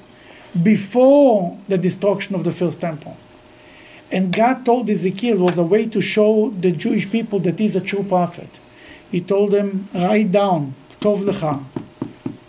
[0.62, 3.16] before the destruction of the first temple.
[4.12, 7.82] And God told Ezekiel was a way to show the Jewish people that he's a
[7.82, 8.50] true prophet.
[9.12, 11.64] He told them, write down, tov lecha,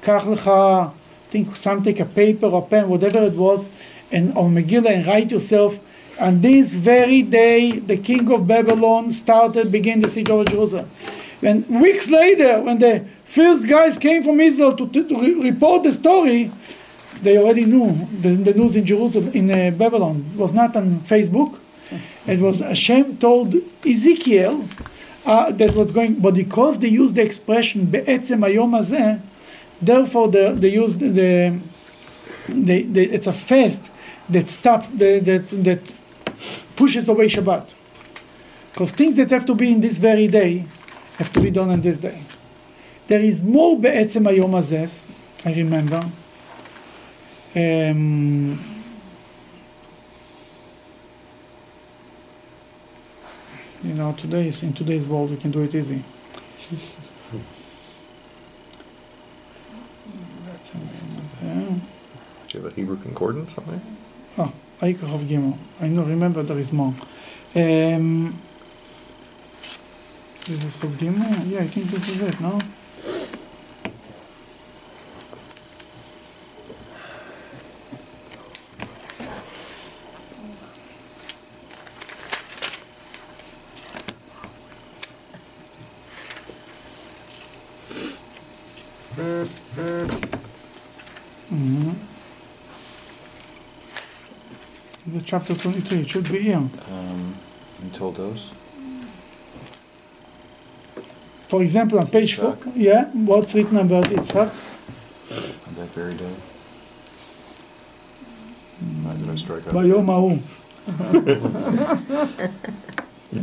[0.00, 0.92] kach lecha,
[1.28, 3.66] think some take a paper or pen, whatever it was,
[4.10, 5.78] and on Megillah and write yourself.
[6.18, 10.90] On this very day, the king of Babylon started, began the siege of Jerusalem.
[11.42, 15.92] And weeks later, when the first guys came from Israel to, to, re- report the
[15.92, 16.50] story,
[17.22, 20.24] they already knew the, the news in Jerusalem, in uh, Babylon.
[20.34, 21.60] It was not on Facebook.
[22.26, 24.66] It was Hashem told Ezekiel
[25.24, 27.90] uh, that was going, but because they used the expression
[29.82, 31.60] therefore the, they used the, the,
[32.48, 33.90] the, the it's a fast
[34.28, 35.80] that stops the, that that
[36.76, 37.74] pushes away Shabbat.
[38.72, 40.66] Because things that have to be in this very day
[41.18, 42.22] have to be done on this day.
[43.10, 45.04] There is more be'etzem hayom hazeh,
[45.44, 45.98] I remember.
[47.56, 48.64] Um,
[53.82, 56.04] you know, today's in today's world, we can do it easy.
[60.46, 61.82] That's amazing.
[62.46, 63.80] Do you have a Hebrew concordance on there?
[64.38, 65.58] Oh, Gimel.
[65.80, 66.94] I know, remember there is more.
[67.56, 68.40] Um,
[70.46, 71.50] this is Chav Gimel?
[71.50, 72.60] Yeah, I think this is it, no?
[91.52, 91.94] Mhm.
[95.06, 96.00] The chapter 22.
[96.00, 96.56] It should be here.
[96.56, 97.36] Um,
[97.82, 98.55] until those.
[101.46, 102.59] For example, on page Yitzhak.
[102.59, 104.50] 4, yeah, what's written about Yitzhak?
[105.68, 106.34] On that very day.
[109.05, 109.74] Why did I strike out?
[109.74, 110.42] Vayom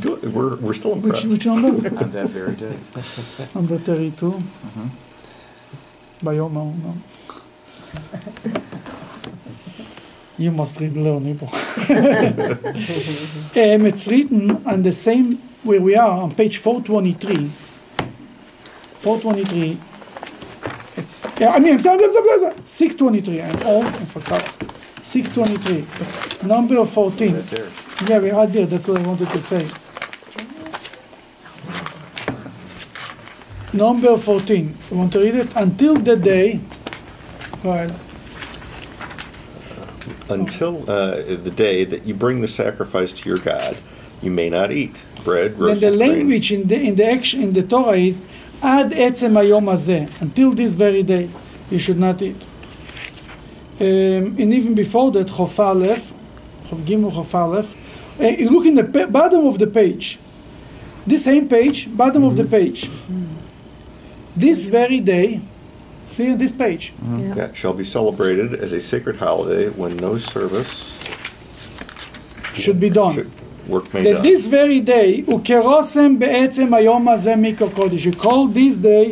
[0.02, 0.34] Good.
[0.34, 1.24] We're, we're still impressed.
[1.26, 1.88] Which, which number?
[1.88, 2.78] on that very day.
[3.56, 4.28] on the 32.
[4.28, 4.90] Uh-huh.
[6.22, 7.02] By your mom.
[10.38, 11.48] You must read learn Hebrew.
[11.52, 11.56] um,
[13.86, 17.48] it's written on the same where we are on page 423.
[17.48, 19.78] 423.
[20.98, 22.64] It's yeah, I mean I'm sorry, blah, blah, blah, blah.
[22.64, 23.42] 623.
[23.42, 24.44] I'm old and forgot.
[25.04, 26.48] 623.
[26.48, 27.34] Number 14.
[27.34, 28.10] Right.
[28.10, 28.66] Yeah, we are there.
[28.68, 29.68] That's what I wanted to say.
[33.74, 34.76] Number 14.
[34.92, 35.56] You want to read it?
[35.56, 36.60] Until the day
[37.64, 37.92] Right.
[40.30, 41.16] Until uh,
[41.48, 43.78] the day that you bring the sacrifice to your God,
[44.22, 46.10] you may not eat bread, Then roasted the grain.
[46.10, 48.20] language in the in the action in the Torah is
[48.62, 50.22] ad etzem hayom hazeh.
[50.22, 51.30] Until this very day,
[51.72, 52.36] you should not eat.
[53.80, 53.86] Um,
[54.42, 56.12] and even before that, Chof Aleph,
[56.66, 57.76] Chof Gimel Chof Aleph.
[58.20, 60.18] Uh, you look in the pa- bottom of the page.
[61.06, 62.90] This same page, bottom of the page.
[64.36, 65.40] This very day,
[66.08, 66.94] See on this page.
[66.94, 67.20] Mm-hmm.
[67.20, 67.34] Yeah.
[67.36, 70.98] That shall be celebrated as a sacred holiday when no service
[72.54, 73.16] should be done.
[73.16, 73.32] Should,
[73.68, 78.06] work made that this very day, ukerosem be'etzem hayom hazeh kodesh.
[78.06, 79.12] You call this day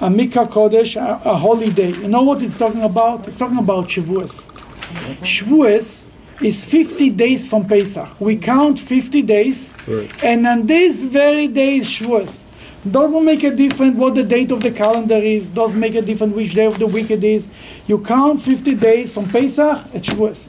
[0.00, 1.90] a mikra kodesh, a, a holy day.
[1.90, 3.28] You know what it's talking about?
[3.28, 4.48] It's talking about Shavuos.
[4.48, 5.24] Mm-hmm.
[5.24, 6.06] Shavuos
[6.42, 8.20] is 50 days from Pesach.
[8.20, 10.24] We count 50 days, right.
[10.24, 12.46] and on this very day Shavuos.
[12.90, 15.48] Doesn't make a difference what the date of the calendar is.
[15.48, 17.46] Doesn't make a difference which day of the week it is.
[17.86, 20.48] You count 50 days from Pesach at Shavuos.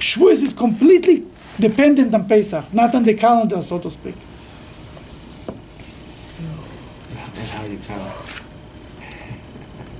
[0.00, 1.24] Shavuos is completely
[1.60, 4.16] dependent on Pesach, not on the calendar, so to speak.
[7.34, 8.42] That's how you count.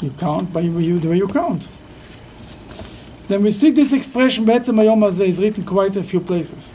[0.01, 1.69] you count by you, the way you count.
[3.29, 6.75] Then we see this expression, Be'etzem is written quite a few places.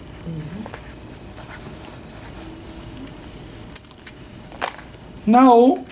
[5.25, 5.85] Now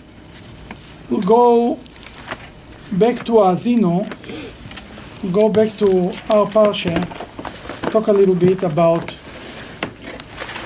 [1.10, 1.80] we'll go
[2.92, 4.08] back to Azinu,
[5.32, 6.94] go back to our parsha,
[7.92, 9.16] talk a little bit about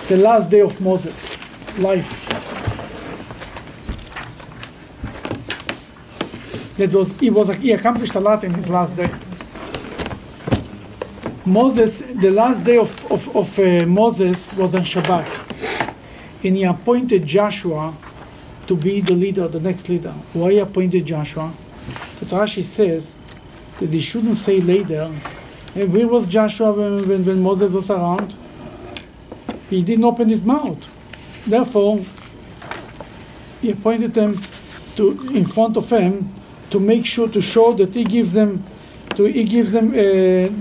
[0.07, 1.29] the last day of Moses'
[1.79, 2.27] life.
[6.77, 9.09] that was he was he accomplished a lot in his last day.
[11.45, 15.95] Moses, the last day of, of, of uh, Moses was on Shabbat,
[16.43, 17.95] and he appointed Joshua
[18.67, 20.11] to be the leader, the next leader.
[20.33, 21.53] Why he appointed Joshua?
[22.19, 23.15] But Rashi says
[23.79, 25.11] that he shouldn't say later,
[25.73, 28.35] hey, where was Joshua when, when, when Moses was around?
[29.69, 30.85] He didn't open his mouth.
[31.45, 32.03] Therefore,
[33.61, 34.37] he appointed them
[34.95, 36.29] to in front of him
[36.69, 38.63] to make sure to show that he gives them
[39.15, 39.95] to he gives them uh,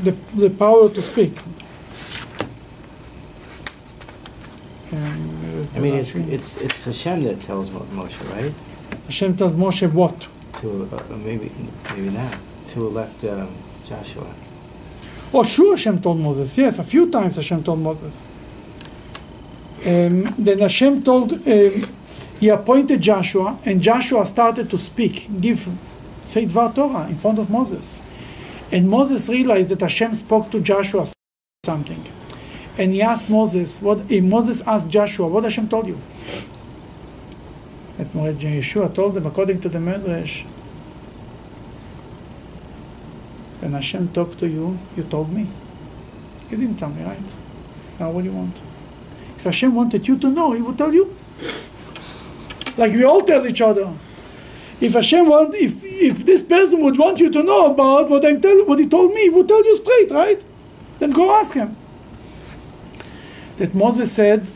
[0.05, 1.37] the, the power to speak.
[4.93, 5.36] Um,
[5.77, 8.53] I mean, it's, it's, it's Hashem that tells Mo- Moshe, right?
[9.05, 10.27] Hashem tells Moshe what?
[10.61, 11.53] To, uh, maybe,
[11.91, 12.35] maybe not,
[12.69, 13.55] to elect um,
[13.85, 14.27] Joshua.
[15.35, 16.57] Oh, sure, Hashem told Moses.
[16.57, 18.23] Yes, a few times Hashem told Moses.
[19.85, 21.95] Um, then Hashem told, um,
[22.41, 25.69] he appointed Joshua, and Joshua started to speak, give,
[26.25, 27.95] say Dvar Torah in front of Moses.
[28.73, 31.07] And Moses realized that Hashem spoke to Joshua
[31.67, 32.03] something.
[32.79, 35.99] And he asked Moses, what, eh, Moses asked Joshua, what Hashem told you?
[37.97, 40.45] That Yeshua told him, according to the Medrash,
[43.61, 45.47] when Hashem talked to you, you told me.
[46.51, 47.35] You didn't tell me, right?
[47.99, 48.57] Now what do you want?
[49.37, 51.15] If Hashem wanted you to know, He would tell you.
[52.77, 53.93] Like we all tell each other.
[54.81, 58.41] If Hashem want, if if this person would want you to know about what I'm
[58.41, 60.45] tell, what He told me, He would tell you straight, right?
[60.99, 61.77] Then go ask Him.
[63.59, 64.47] That Moses said,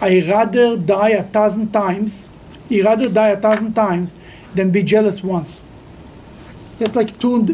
[0.00, 2.28] "I rather die a thousand times.
[2.68, 4.14] He rather die a thousand times
[4.54, 5.60] than be jealous once."
[6.78, 7.10] That's like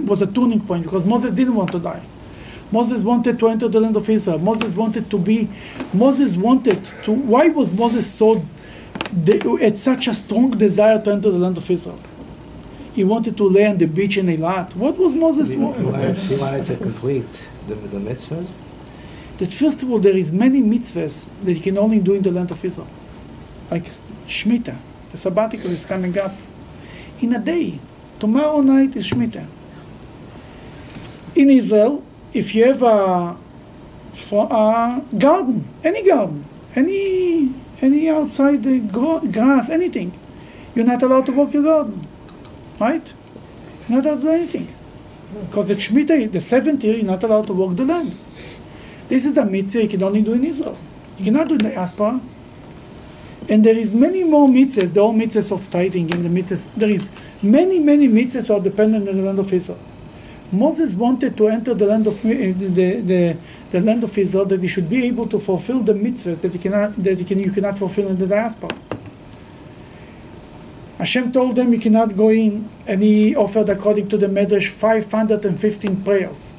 [0.09, 2.03] was a tuning point because Moses didn't want to die.
[2.71, 4.39] Moses wanted to enter the land of Israel.
[4.39, 5.49] Moses wanted to be.
[5.93, 7.13] Moses wanted to.
[7.13, 8.45] Why was Moses so?
[9.61, 11.99] Had such a strong desire to enter the land of Israel.
[12.95, 14.75] He wanted to lay on the beach in Eilat.
[14.77, 15.51] What was Moses?
[15.51, 17.25] He wa- wanted, he wanted to complete
[17.69, 18.47] the, the mitzvahs.
[19.39, 22.31] That first of all there is many mitzvahs that you can only do in the
[22.31, 22.89] land of Israel,
[23.71, 23.85] like
[24.27, 24.77] Shemitah.
[25.11, 26.35] The sabbatical is coming up
[27.21, 27.79] in a day.
[28.21, 29.47] Tomorrow night is Shemitah.
[31.35, 33.37] In Israel, if you have a,
[34.33, 38.63] a garden, any garden, any any outside
[38.93, 40.13] grass, anything,
[40.75, 42.07] you're not allowed to work your garden,
[42.81, 43.13] right?
[43.89, 44.75] You're not allowed to do anything.
[45.41, 48.19] Because the Shemitah, the seventh year, you're not allowed to work the land.
[49.09, 50.79] This is a mitzvah you can only do in Israel.
[51.19, 52.21] You cannot do in the diaspora.
[53.49, 56.69] And there is many more mitzvahs, the whole mitzvahs of tithing and the mitzvahs.
[56.75, 57.11] There is
[57.43, 59.79] many, many mitzvahs who are dependent on the land of Israel.
[60.53, 63.37] Moses wanted to enter the land of uh, the, the,
[63.71, 66.59] the land of Israel that he should be able to fulfill the mitzvahs that he
[66.59, 68.71] cannot that he can, you cannot fulfill in the diaspora.
[70.99, 76.03] Hashem told them he cannot go in, and he offered, according to the Medrash, 515
[76.03, 76.55] prayers.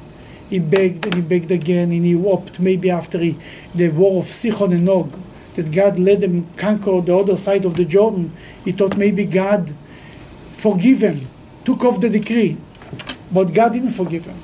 [0.50, 3.38] He begged and he begged again, and he hoped maybe after he,
[3.74, 5.12] the war of Sichon and Og,
[5.54, 8.32] that God let them conquer the other side of the Jordan.
[8.64, 9.72] He thought maybe God
[10.52, 11.28] forgive him,
[11.64, 12.58] took off the decree.
[13.32, 14.36] but God didn't forgive him.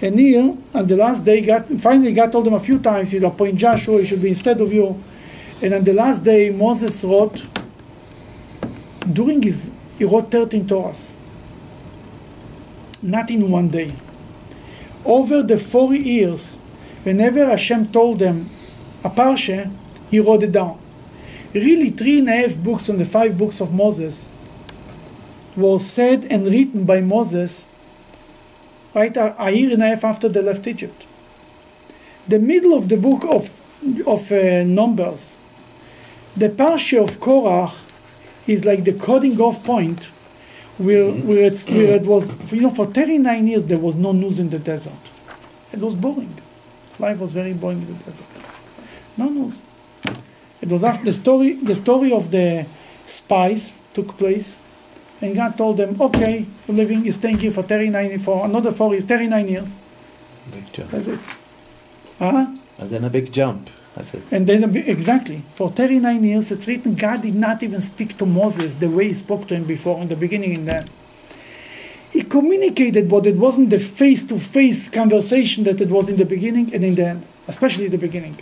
[0.00, 3.24] And here, on the last day, God finally God told him a few times, "You
[3.26, 4.96] appoint Joshua; he should be instead of you."
[5.60, 7.44] And on the last day, Moses wrote.
[9.12, 11.14] During his, he wrote 13 Torahs.
[13.02, 13.92] Not in one day.
[15.04, 16.56] Over the 40 years,
[17.02, 18.48] whenever Hashem told them
[19.02, 19.70] a parsha,
[20.10, 20.78] he wrote it down.
[21.54, 24.28] Really, three and a half books on the five books of Moses
[25.56, 27.66] were said and written by Moses
[28.94, 31.06] right a, year and a half after they left Egypt.
[32.28, 33.60] The middle of the book of,
[34.06, 35.38] of uh, Numbers,
[36.36, 37.74] the parsha of Korach
[38.46, 40.10] is like the cutting off point
[40.78, 41.28] where, mm-hmm.
[41.28, 42.00] where, it's, where mm.
[42.00, 44.92] it was, you know, for 39 years there was no news in the desert.
[45.72, 46.34] It was boring.
[46.98, 48.26] Life was very boring in the desert.
[49.16, 49.62] No news.
[50.60, 52.66] It was after the story, the story of the
[53.06, 54.60] spies took place,
[55.20, 58.92] and God told them, okay, you're living, you're staying here for 39, for another four
[58.92, 59.80] years, 39 years.
[60.50, 60.90] Big jump.
[60.90, 61.20] That's it.
[62.18, 62.46] Huh?
[62.78, 63.70] And then a big jump.
[63.94, 64.22] That's it.
[64.30, 68.26] And then, um, exactly, for 39 years, it's written, God did not even speak to
[68.26, 70.88] Moses the way he spoke to him before, in the beginning and then.
[72.10, 76.26] He communicated, but it wasn't the face to face conversation that it was in the
[76.26, 78.36] beginning and in the end, especially the beginning.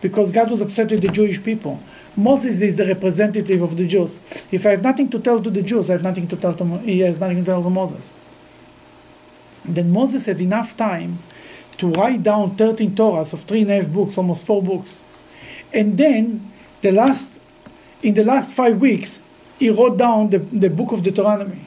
[0.00, 1.80] Because God was upset with the Jewish people.
[2.16, 4.20] Moses is the representative of the Jews.
[4.52, 6.78] If I have nothing to tell to the Jews, I have nothing to tell to
[6.78, 8.14] he has nothing to tell to Moses.
[9.64, 11.18] Then Moses had enough time
[11.78, 15.04] to write down 13 Torahs of three and a half books, almost four books.
[15.72, 17.38] And then the last,
[18.02, 19.20] in the last five weeks,
[19.58, 21.66] he wrote down the, the book of Deuteronomy.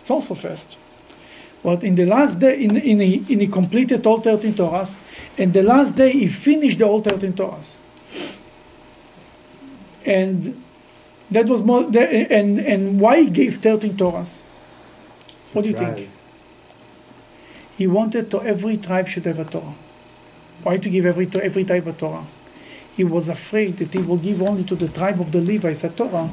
[0.00, 0.76] It's also fast.
[1.62, 4.94] But in the last day, in, in, he, in he completed all 13 Torahs,
[5.36, 7.78] and the last day he finished the all 13 Torahs.
[10.04, 10.62] And
[11.30, 14.42] that was more, and, and why he gave 13 Torahs?
[15.52, 16.10] What do you think?
[17.76, 19.74] He wanted to every tribe should have a Torah.
[20.62, 22.24] Why to give every to every tribe a Torah?
[22.96, 25.90] He was afraid that he will give only to the tribe of the Levites a
[25.90, 26.30] Torah,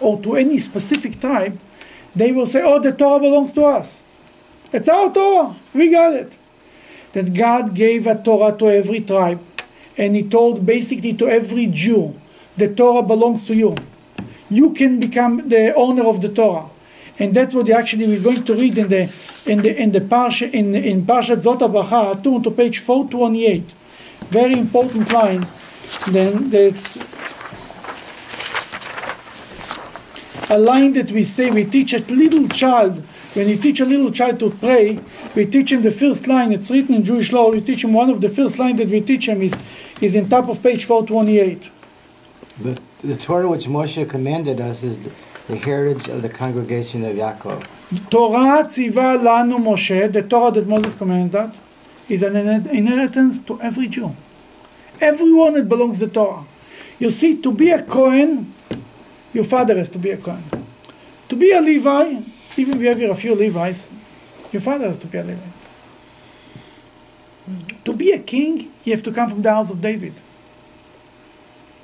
[0.00, 1.58] or to any specific tribe.
[2.14, 4.04] They will say, "Oh, the Torah belongs to us.
[4.72, 5.56] It's our Torah.
[5.74, 6.32] We got it."
[7.12, 9.40] That God gave a Torah to every tribe,
[9.98, 12.14] and He told basically to every Jew,
[12.56, 13.74] "The Torah belongs to you.
[14.48, 16.70] You can become the owner of the Torah."
[17.18, 19.02] And that's what actually we're going to read in the
[19.46, 23.64] in the in the parsha in in Parshat Zot HaBracha, turn to page 428.
[24.28, 25.46] Very important line.
[26.10, 26.98] Then that's
[30.50, 33.02] a line that we say we teach a little child.
[33.34, 34.98] When you teach a little child to pray,
[35.34, 36.52] we teach him the first line.
[36.52, 37.50] It's written in Jewish law.
[37.50, 39.54] We teach him one of the first line that we teach him is
[40.00, 41.70] is in top of page 428.
[42.60, 45.10] The, the Torah which Moshe commanded us is the,
[45.48, 47.66] the heritage of the congregation of Yaakov.
[48.10, 51.54] Torah tziva lanu Moshe, the Torah that Moses commanded that,
[52.08, 54.14] is an inheritance to every Jew.
[55.00, 56.44] Everyone that belongs to the Torah.
[56.98, 58.52] You see, to be a Kohen,
[59.32, 60.44] your father has to be a Kohen.
[61.28, 62.22] To be a Levi,
[62.56, 63.90] even if you have a few Levites,
[64.52, 65.40] your father has to be a Levi.
[67.84, 70.14] To be a king, you have to come from the house of David.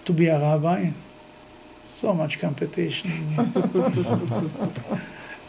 [0.06, 0.90] To be a rabbi,
[1.84, 3.10] so much competition.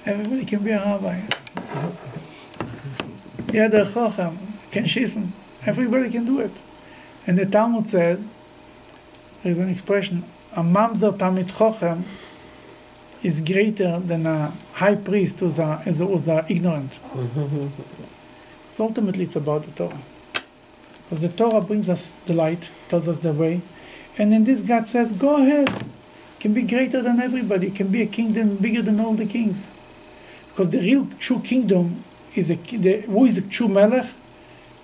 [0.06, 1.22] Everybody can be a rabbi.
[3.52, 4.38] Yeah, the Chochem
[4.72, 5.30] can shisen.
[5.66, 6.62] Everybody can do it.
[7.26, 8.28] And the Talmud says,
[9.44, 10.24] there's an expression,
[10.56, 12.04] a mamzer talmid Chochem
[13.22, 17.00] is greater than a high priest who's, a, who's, a, ignorant.
[18.74, 20.00] so ultimately it's about the Torah.
[21.04, 23.62] Because the Torah brings us the light, tells us the way,
[24.18, 25.70] and in this God says, go ahead.
[26.44, 29.72] Can be greater than everybody, can be a kingdom bigger than all the kings.
[30.50, 32.04] Because the real true kingdom
[32.36, 34.08] is a the, who is a true melech?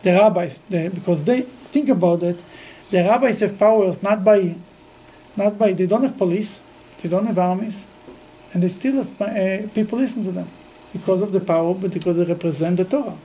[0.03, 0.59] The rabbis.
[0.69, 2.39] The, because they think about it,
[2.91, 4.55] the rabbis have powers not by
[5.35, 6.63] not by they don't have police,
[7.01, 7.85] they don't have armies,
[8.53, 10.47] and they still have uh, people listen to them
[10.93, 13.17] because of the power, but because they represent the Torah.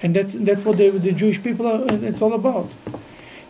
[0.00, 1.82] And that's that's what the, the Jewish people are.
[1.90, 2.70] It's all about.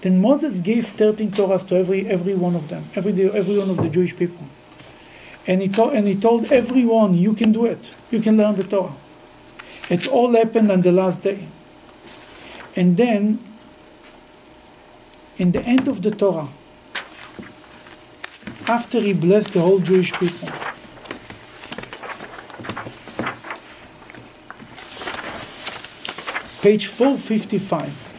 [0.07, 3.78] Then Moses gave 13 Torahs to every every one of them, every every one of
[3.78, 4.46] the Jewish people.
[5.48, 7.92] And he told and he told everyone, you can do it.
[8.12, 8.94] You can learn the Torah.
[9.90, 11.48] It all happened on the last day.
[12.76, 13.40] And then
[15.38, 16.50] in the end of the Torah,
[18.68, 20.50] after he blessed the whole Jewish people,
[26.62, 28.15] page 455.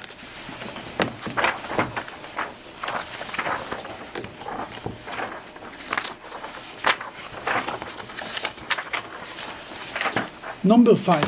[10.68, 11.24] Number five.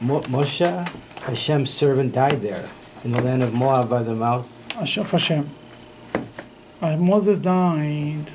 [0.00, 0.88] Mo- Moshe,
[1.24, 2.68] Hashem's servant, died there
[3.02, 4.46] in the land of Moab by the mouth.
[4.74, 5.50] Hashem, of Hashem.
[6.80, 8.26] Uh, Moses died.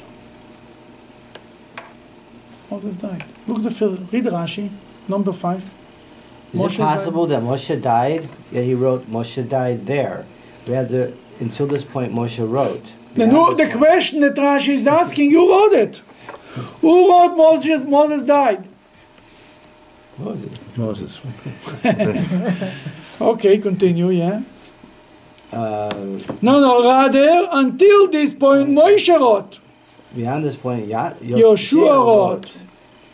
[2.70, 3.24] Moses died.
[3.48, 4.10] Look at the film.
[4.12, 4.70] Read Rashi,
[5.08, 5.64] number five.
[6.54, 8.28] Is Moshe it died- possible that Moshe died?
[8.52, 10.26] Yeah, he wrote Moshe died there.
[10.68, 12.92] Rather, until this point, Moshe wrote.
[13.16, 16.02] The, no, the question that Rashi is asking, who wrote it?
[16.82, 17.84] Who wrote Moses?
[17.86, 18.68] Moses died.
[20.78, 21.18] Moses.
[23.22, 24.42] Okay, continue, yeah.
[25.52, 25.90] Uh,
[26.42, 29.60] No, no, rather, until this point, Moshe wrote.
[30.16, 32.58] beyond this point, Ya- Yoshua wrote.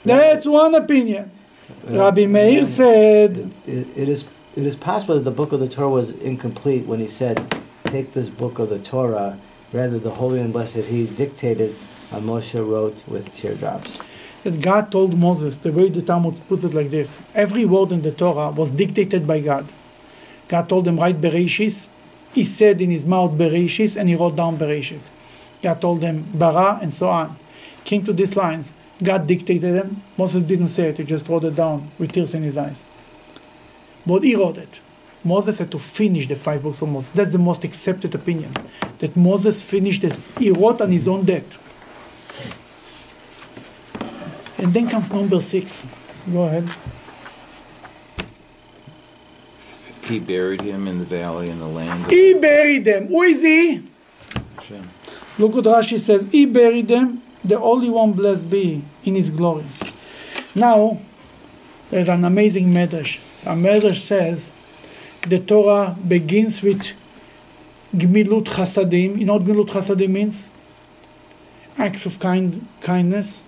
[0.04, 1.32] That's one opinion.
[1.86, 5.90] Rabbi Meir said, It, it is it is possible that the book of the Torah
[5.90, 7.38] was incomplete when he said,
[7.86, 9.38] "Take this book of the Torah."
[9.72, 11.76] Rather, the holy and blessed he dictated,
[12.12, 14.02] and Moshe wrote with teardrops.
[14.44, 18.02] That God told Moses, the way the Talmud puts it like this every word in
[18.02, 19.68] the Torah was dictated by God.
[20.48, 21.90] God told him, write Bereshis.
[22.34, 25.10] He said in his mouth Bereshis, and he wrote down Bereshis.
[25.62, 27.38] God told him Bara, and so on.
[27.84, 28.74] Came to these lines.
[29.02, 30.04] God dictated them.
[30.18, 32.86] Moses didn't say it, he just wrote it down with tears in his eyes.
[34.06, 34.82] But he wrote it.
[35.24, 37.12] Moses had to finish the five books of Moses.
[37.12, 38.54] That's the most accepted opinion.
[39.00, 40.20] That Moses finished it.
[40.38, 41.58] He wrote on his own debt.
[44.60, 45.88] And then comes number six.
[46.32, 46.70] Go ahead.
[50.04, 53.08] He buried him in the valley in the land of He buried them.
[53.08, 53.84] Who is he?
[54.56, 54.90] Hashem.
[55.38, 56.28] Look what Rashi says.
[56.32, 59.66] He buried them, the only one blessed be in his glory.
[60.54, 61.00] Now,
[61.90, 63.24] there's an amazing medrash.
[63.46, 64.52] A medrash says
[65.28, 66.92] the Torah begins with
[67.96, 69.20] Gmilut Chasadim.
[69.20, 70.50] You know what Gmilut Chasadim means?
[71.78, 73.44] Acts of kind, kindness.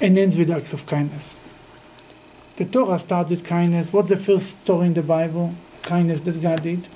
[0.00, 1.38] And ends with acts of kindness.
[2.56, 3.92] The Torah starts with kindness.
[3.92, 5.54] What's the first story in the Bible?
[5.82, 6.86] Kindness that God did.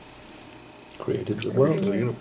[0.98, 2.16] Created the world.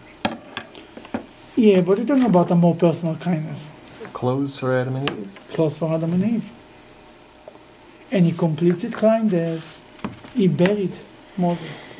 [1.55, 3.69] Yeah, but we're talking about a more personal kindness.
[4.13, 5.47] Clothes for Adam and Eve.
[5.49, 6.51] Close for Adam and Eve.
[8.11, 9.83] And he completes it kindness.
[10.33, 10.93] He buried
[11.37, 11.93] Moses.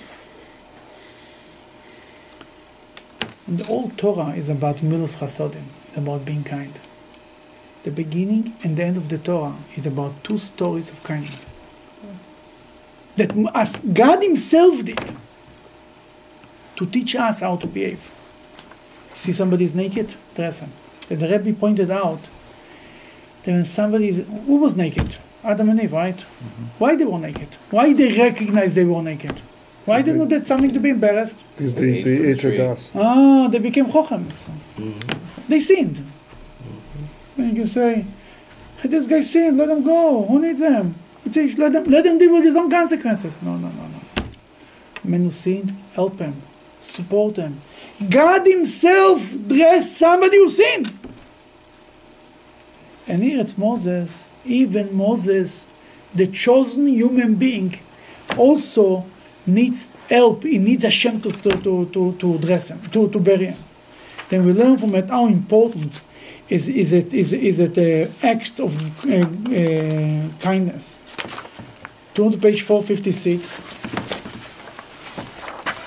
[3.48, 5.66] And the whole Torah is about Milus Chasodim.
[5.88, 6.80] It's about being kind.
[7.84, 11.54] The beginning and the end of the Torah is about two stories of kindness.
[13.18, 15.14] That m- as God Himself did
[16.76, 18.10] to teach us how to behave.
[19.16, 20.72] See somebody is naked, dress him.
[21.10, 22.22] That the Rebbe pointed out
[23.44, 25.18] that when somebody is, who was naked?
[25.44, 26.20] Adam and Eve, right?
[26.80, 27.50] Why they were naked?
[27.72, 29.42] Why they recognized they were naked?
[29.86, 31.38] Why they know that's something to be embarrassed?
[31.58, 32.58] Because They they, ate they from the ate tree.
[32.58, 32.92] das.
[32.96, 34.50] Ah, they became chochams.
[35.50, 36.00] They sinned.
[37.38, 38.06] And you can say,
[38.78, 40.26] "Hey, this guy sinned, let him go.
[40.26, 40.96] Who needs him?
[41.26, 43.38] It's a, let, him, let him deal with his own consequences.
[43.42, 44.24] No, no, no, no.
[45.04, 46.42] Men who sinned, help him,
[46.80, 47.62] support him.
[48.10, 50.92] God Himself dressed somebody who sinned.
[53.08, 54.28] And here it's Moses.
[54.46, 55.68] Even Moses,
[56.16, 57.80] the chosen human being,
[58.38, 59.06] also
[59.46, 60.44] needs help.
[60.44, 63.58] He needs Hashem to, to, to, to dress him, to, to bury him.
[64.30, 66.02] Then we learn from it how important
[66.52, 68.72] is, is it, is, is it uh, acts of
[69.06, 71.00] uh, uh, kindness.
[72.14, 73.60] Turn to page 456.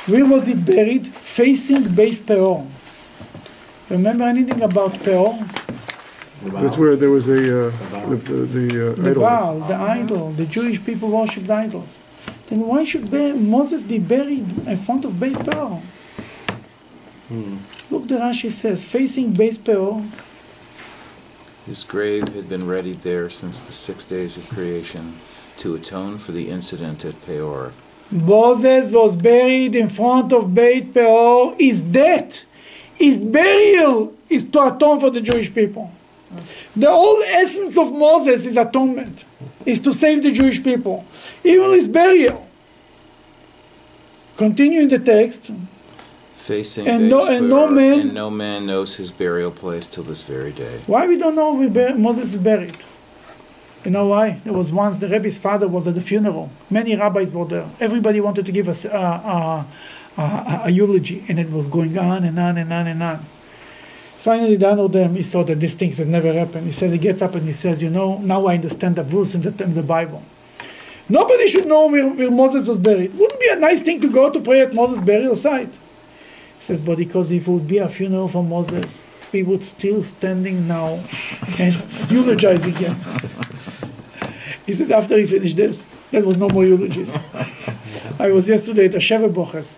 [0.09, 1.07] Where was it buried?
[1.09, 2.67] Facing Beit Peor.
[3.91, 5.39] Remember anything about Peor?
[6.43, 7.71] That's where there was a, uh,
[8.09, 9.23] the, the, the uh, The idol.
[9.23, 10.31] Baal, the idol.
[10.31, 11.99] The Jewish people worshipped idols.
[12.49, 15.83] Then why should Be- Moses be buried in front of Beit Peor?
[17.91, 20.03] Look, the Rashi says, facing Beit Peor,
[21.67, 25.15] His grave had been readied there since the six days of creation
[25.59, 27.73] to atone for the incident at Peor.
[28.11, 31.55] Moses was buried in front of Beit Peor.
[31.59, 32.45] His death,
[32.95, 35.91] his burial is to atone for the Jewish people.
[36.77, 39.25] The whole essence of Moses is atonement,
[39.65, 41.07] is to save the Jewish people.
[41.43, 42.47] Even his burial.
[44.37, 45.51] Continue in the text.
[46.45, 50.25] Facing And no- and no man- and no man knows his burial place till this
[50.25, 50.81] very day.
[50.87, 52.77] Why we don't know where Moses is buried?
[53.83, 54.41] You know why?
[54.45, 56.51] There was once the Rebbe's father was at the funeral.
[56.71, 57.69] Many rabbis were there.
[57.81, 59.67] Everybody wanted to give us a, a,
[60.21, 63.25] a, a eulogy, and it was going on and on and on and on.
[64.19, 66.67] Finally, the one of them, he saw that these things had never happened.
[66.67, 69.35] He said, he gets up and he says, you know, now I understand the verse
[69.35, 70.23] in the, in the Bible.
[71.09, 73.13] Nobody should know where, where Moses was buried.
[73.19, 75.73] Wouldn't be a nice thing to go to pray at Moses' burial site.
[76.61, 80.67] Says, but because if it would be a funeral for Moses, we would still standing
[80.67, 81.01] now
[81.59, 81.75] and
[82.11, 82.97] eulogizing him.
[84.65, 87.15] He says, after he finished this, there was no more eulogies.
[88.19, 89.77] I was yesterday at a Sheva Boches,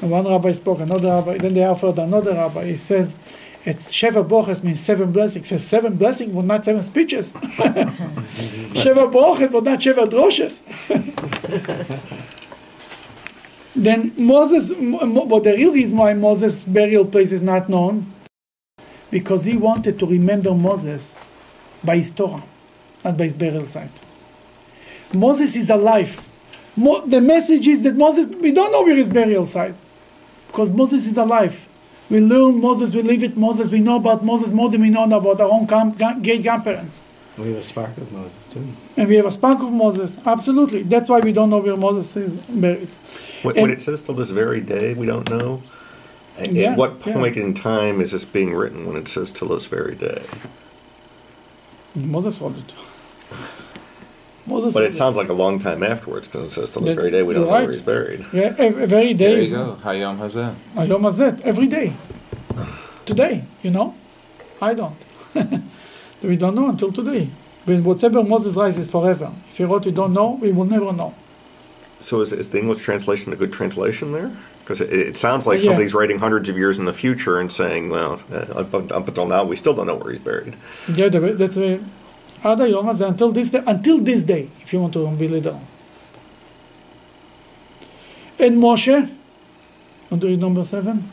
[0.00, 2.64] and one rabbi spoke, another rabbi, then they offered another rabbi.
[2.64, 3.14] He says,
[3.64, 5.48] it's Sheva Boches means seven blessings.
[5.48, 7.32] He says, seven blessings, but not seven speeches.
[8.74, 10.62] Sheva Boches, but not Sheva Droshes.
[13.76, 18.06] then Moses, but the real reason why Moses' burial place is not known,
[19.10, 21.18] because he wanted to remember Moses
[21.82, 22.42] by his Torah,
[23.04, 23.90] not by his burial site.
[25.14, 26.26] Moses is alive.
[26.76, 29.74] Mo- the message is that Moses, we don't know where his burial site,
[30.46, 31.66] because Moses is alive.
[32.10, 35.04] We learn Moses, we live with Moses, we know about Moses more than we know
[35.04, 35.66] about our own
[36.22, 37.02] great grandparents.
[37.36, 38.66] We have a spark of Moses too.
[38.96, 40.82] And we have a spark of Moses, absolutely.
[40.84, 42.88] That's why we don't know where Moses is buried.
[43.42, 45.62] When, And- when it says till this very day, we don't know.
[46.38, 47.12] At, Yeah, at what yeah.
[47.14, 50.22] point in time is this being written when it says till this very day?
[51.94, 52.72] Moses wrote it.
[54.46, 56.94] Moses But wrote it sounds like a long time afterwards because it says till this
[56.96, 58.26] very day we don't you're know where he's buried.
[58.32, 59.34] Yeah, ev- every day.
[59.34, 59.78] There you go.
[59.82, 60.54] Hayom Hazeh.
[60.76, 61.94] Ayom Hazet, every day.
[63.06, 63.94] Today, you know?
[64.62, 64.96] I don't.
[66.24, 67.28] we don't know until today.
[67.66, 69.32] But whatever Moses writes is forever.
[69.48, 71.14] If he wrote, we don't know, we will never know.
[72.00, 74.30] So is, is the English translation a good translation there?
[74.60, 75.70] Because it, it sounds like Yeah.
[75.70, 79.26] somebody's writing hundreds of years in the future and saying, well, uh, up, up until
[79.26, 80.56] now we still don't know where he's buried.
[80.92, 81.80] Yeah, that's why.
[82.44, 85.62] Ad Ayom Hazeh, until this day, until this day, if you want to be literal.
[88.38, 89.10] And Moshe,
[90.20, 91.10] to number seven?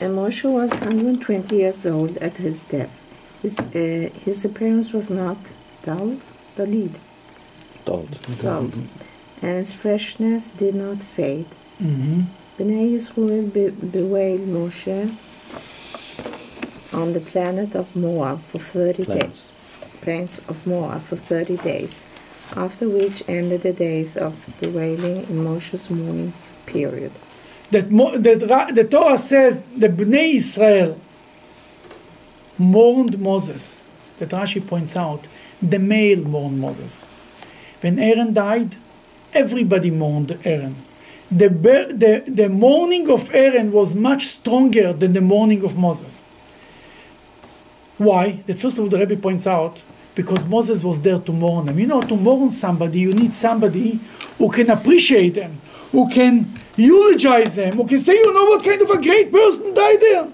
[0.00, 2.92] And Moshe was 120 years old at his death.
[3.42, 5.38] His, uh, his appearance was not
[5.82, 6.22] dulled,
[6.56, 6.98] dulled,
[7.84, 8.18] Told.
[8.38, 8.74] dulled,
[9.42, 11.46] and his freshness did not fade.
[11.82, 12.22] Mm-hmm.
[12.58, 15.14] Bnei Yisrael be- bewailed Moshe
[16.92, 19.06] on the planet of Moab for 30 days.
[19.06, 19.46] Plans.
[20.00, 22.04] Plains of Moab for 30 days,
[22.54, 26.32] after which ended the days of bewailing in Moshe's mourning
[26.64, 27.12] period.
[27.70, 31.00] That, Mo, that the Torah says the Bnei Israel
[32.58, 33.76] mourned Moses.
[34.18, 35.26] That Rashi points out,
[35.60, 37.04] the male mourned Moses.
[37.80, 38.76] When Aaron died,
[39.34, 40.76] everybody mourned Aaron.
[41.30, 46.24] The, the, the mourning of Aaron was much stronger than the mourning of Moses.
[47.98, 48.42] Why?
[48.46, 49.82] That first of all, the Rebbe points out,
[50.14, 51.78] because Moses was there to mourn them.
[51.78, 54.00] You know, to mourn somebody, you need somebody
[54.38, 55.60] who can appreciate them,
[55.92, 59.72] who can eulogize them, who can say, you know what kind of a great person
[59.74, 60.28] died there.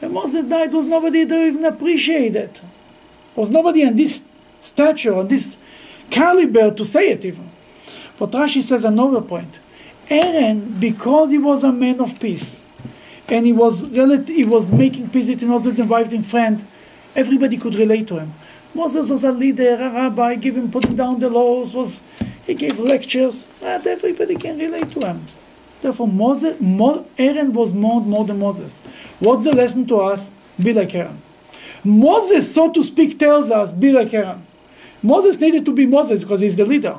[0.00, 2.62] When Moses died, was nobody there even appreciate it.
[3.36, 4.24] Was nobody on this
[4.60, 5.56] stature, on this
[6.10, 7.50] caliber to say it even.
[8.18, 9.58] But Rashi says another point.
[10.08, 12.64] Aaron, because he was a man of peace,
[13.28, 16.64] and he was relat- he was making peace between husband and wife and friend,
[17.16, 18.32] everybody could relate to him.
[18.74, 22.00] Moses was a leader, a rabbi, giving putting down the laws, was
[22.46, 23.46] he gave lectures.
[23.60, 25.26] that everybody can relate to him.
[25.82, 28.78] Therefore, Moses, Mo, Aaron was mourned more than Moses.
[29.20, 30.30] What's the lesson to us?
[30.62, 31.20] Be like Aaron.
[31.84, 34.46] Moses, so to speak, tells us, be like Aaron.
[35.02, 36.96] Moses needed to be Moses because he's the leader.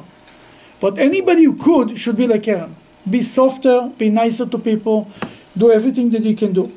[0.79, 2.75] But anybody who could should be like Aaron.
[3.09, 5.09] Be softer, be nicer to people,
[5.57, 6.71] do everything that you can do.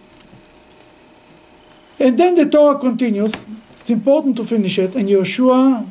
[1.98, 3.32] And then the Torah continues.
[3.80, 4.94] It's important to finish it.
[4.94, 5.86] And Yeshua,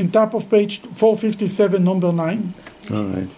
[0.00, 2.54] in top of page 457, number 9.
[2.90, 3.28] All right.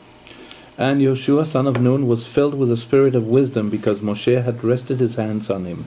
[0.79, 4.63] And Joshua, son of Nun, was filled with the spirit of wisdom because Moshe had
[4.65, 5.87] rested his hands on him.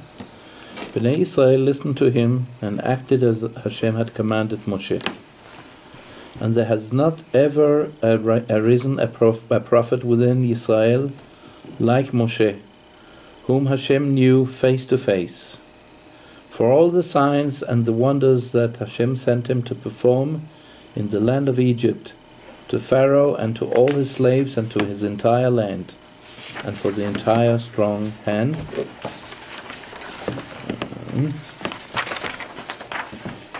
[0.93, 5.01] Bnei Israel listened to him and acted as Hashem had commanded Moshe.
[6.41, 11.11] And there has not ever arisen a, prof- a prophet within Israel
[11.79, 12.59] like Moshe,
[13.45, 15.55] whom Hashem knew face to face.
[16.49, 20.47] For all the signs and the wonders that Hashem sent him to perform
[20.95, 22.13] in the land of Egypt,
[22.69, 25.93] to Pharaoh and to all his slaves and to his entire land,
[26.63, 28.55] and for the entire strong hand.
[31.15, 31.33] Mm.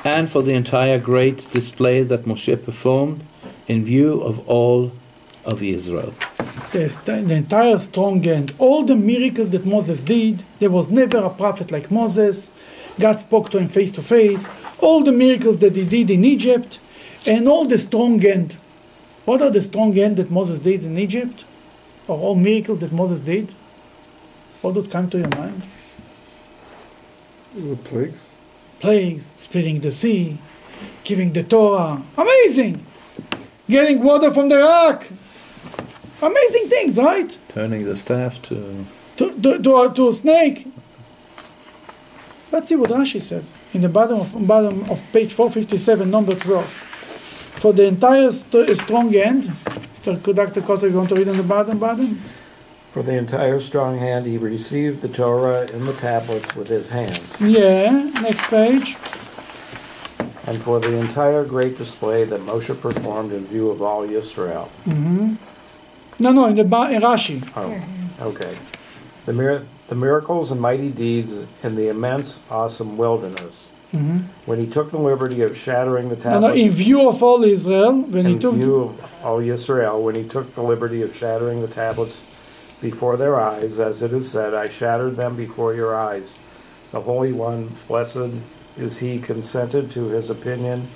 [0.06, 3.24] And for the entire great display that Moshe performed
[3.68, 4.92] in view of all
[5.46, 6.14] of Israel.
[6.72, 11.30] the, the entire strong hand, all the miracles that Moses did, there was never a
[11.30, 12.50] prophet like Moses.
[13.00, 14.48] God spoke to him face to face.
[14.80, 16.80] All the miracles that he did in Egypt,
[17.26, 18.58] and all the strong end.
[19.26, 21.46] What are the strong end that Moses did in Egypt?
[22.08, 23.52] Or all miracles that Moses did?
[24.62, 25.64] What would come to your mind?
[27.56, 28.20] The plagues.
[28.80, 30.38] Plagues, splitting the sea,
[31.04, 32.02] giving the Torah.
[32.18, 32.86] Amazing!
[33.68, 35.08] Getting water from the rock.
[36.22, 37.36] Amazing things, right?
[37.50, 38.86] Turning the staff to
[39.18, 40.68] to, to, to, a, to a snake.
[42.52, 46.85] Let's see what Rashi says in the bottom of, bottom of page 457, number 12.
[47.60, 50.36] For the entire st- strong hand, Mr.
[50.36, 50.62] Dr.
[50.62, 52.16] Kosa, you want to read on the bottom, bottom?
[52.92, 57.36] For the entire strong hand, he received the Torah in the tablets with his hands.
[57.42, 58.96] Yeah, next page.
[60.48, 64.68] And for the entire great display that Moshe performed in view of all Yisrael.
[64.86, 65.36] hmm
[66.20, 67.42] No, no, in the ba- in Rashi.
[67.58, 68.56] Oh, okay.
[69.26, 71.34] The, mir- the miracles and mighty deeds
[71.64, 73.68] in the immense, awesome wilderness.
[73.96, 76.56] Hmm When he took the liberty of shattering the No, tablets.
[76.56, 78.56] no, in view of all Israel, when he in took.
[78.56, 82.22] view of all Yisrael, when he took the liberty of shattering the tablets
[82.82, 86.36] before their eyes, as it is said, I shattered them before your eyes.
[86.92, 88.32] The Holy One, blessed
[88.78, 90.88] is he, consented to his opinion,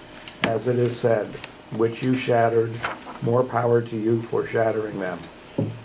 [0.44, 1.28] as it is said,
[1.72, 2.74] which you shattered.
[3.22, 5.20] More power to you for shattering them.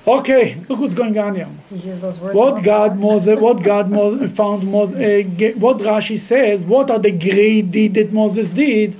[0.07, 1.49] Okay, look what's going on here.
[1.71, 2.37] You use those words.
[2.37, 2.99] What God.
[2.99, 7.95] Moses, what God Moses found Moses, uh, what Rashi says, what are the great deed
[7.95, 8.97] that Moses did?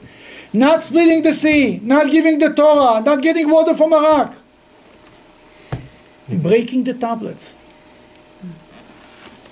[0.53, 4.35] Not splitting the sea, not giving the Torah, not getting water from a rock,
[6.29, 7.55] breaking the tablets.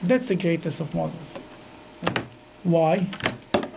[0.03, 1.39] That's the greatest of Moses.
[2.63, 3.07] Why?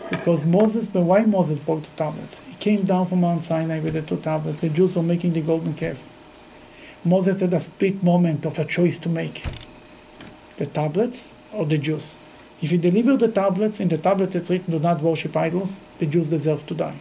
[0.09, 2.39] Because Moses, but why Moses broke the tablets?
[2.47, 4.61] He came down from Mount Sinai with the two tablets.
[4.61, 5.97] The Jews were making the golden calf.
[7.05, 9.43] Moses had a split moment of a choice to make
[10.57, 12.17] the tablets or the Jews.
[12.61, 16.07] If he delivered the tablets, in the tablets it's written, do not worship idols, the
[16.07, 16.95] Jews deserve to die.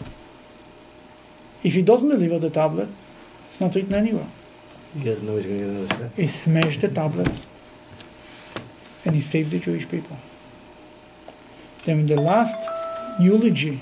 [1.63, 2.89] If he doesn't deliver the tablet,
[3.47, 4.29] it's not written anywhere.
[4.93, 6.17] He doesn't know he's going to get another step.
[6.17, 7.47] He smashed the tablets
[9.05, 10.19] and he saved the Jewish people.
[11.85, 12.57] Then in the last
[13.21, 13.81] eulogy,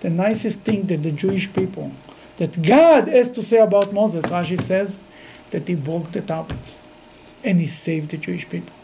[0.00, 1.92] the nicest thing that the Jewish people,
[2.36, 4.98] that God has to say about Moses, Rashi says,
[5.50, 6.80] that he broke the tablets
[7.44, 8.74] and he saved the Jewish people.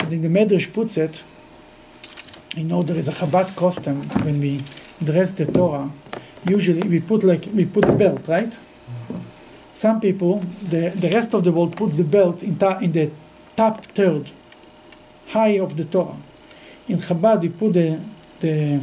[0.00, 1.22] And in the Medrash puts it,
[2.54, 4.60] you know, there is a Chabad custom when we
[5.02, 5.90] dress the Torah,
[6.46, 8.58] usually we put like, we put the belt, right?
[9.72, 13.10] Some people, the, the rest of the world puts the belt in, ta- in the
[13.56, 14.30] top third,
[15.28, 16.16] high of the Torah.
[16.88, 18.00] In Chabad, we put the,
[18.40, 18.82] the,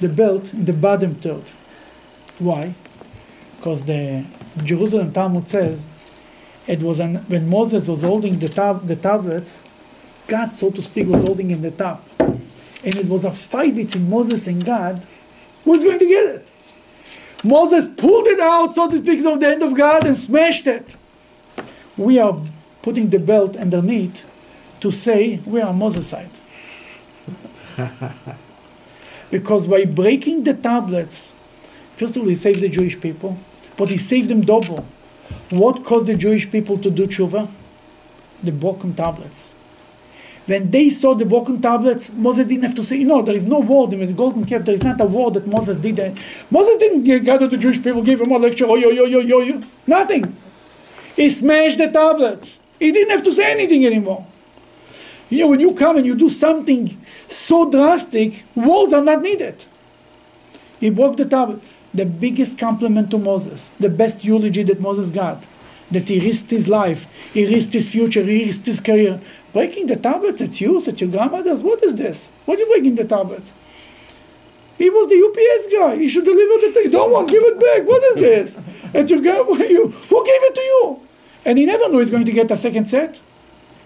[0.00, 1.44] the belt in the bottom third.
[2.38, 2.74] Why?
[3.56, 4.24] Because the
[4.64, 5.86] Jerusalem Talmud says
[6.66, 9.60] it was an, when Moses was holding the, tab, the tablets,
[10.26, 12.04] God, so to speak, was holding in the top.
[12.18, 15.06] And it was a fight between Moses and God.
[15.64, 16.52] Who's going to get it?
[17.44, 20.96] Moses pulled it out, so to speak, of the hand of God and smashed it.
[21.96, 22.40] We are
[22.82, 24.24] putting the belt underneath
[24.80, 26.30] to say we are Moses' side.
[29.30, 31.32] because by breaking the tablets,
[31.96, 33.38] first of all, he saved the Jewish people,
[33.76, 34.86] but he saved them double.
[35.50, 37.48] What caused the Jewish people to do tshuva?
[38.42, 39.54] The broken tablets.
[40.46, 43.58] When they saw the broken tablets, Moses didn't have to say, no, there is no
[43.58, 44.64] word in the golden calf.
[44.64, 45.98] There is not a word that Moses did.
[46.50, 49.40] Moses didn't gather the Jewish people, give them a lecture, oh, yo, yo, yo, yo,
[49.40, 49.60] yo.
[49.86, 50.36] Nothing.
[51.16, 52.60] He smashed the tablets.
[52.78, 54.24] He didn't have to say anything anymore.
[55.28, 56.96] You know, when you come and you do something
[57.26, 59.64] so drastic, words are not needed.
[60.78, 61.60] He broke the tablet.
[61.96, 65.42] The biggest compliment to Moses, the best eulogy that Moses got,
[65.90, 69.18] that he risked his life, he risked his future, he risked his career.
[69.54, 71.62] Breaking the tablets, it's you, it's your grandmother's.
[71.62, 72.28] What is this?
[72.44, 73.54] What are you breaking the tablets?
[74.76, 75.96] He was the UPS guy.
[75.96, 76.90] He should deliver the thing.
[76.90, 77.88] Don't want, give it back.
[77.88, 78.56] What is this?
[78.94, 79.54] It's your grandma.
[79.76, 81.00] You, who gave it to you?
[81.46, 83.22] And he never knew he's going to get a second set.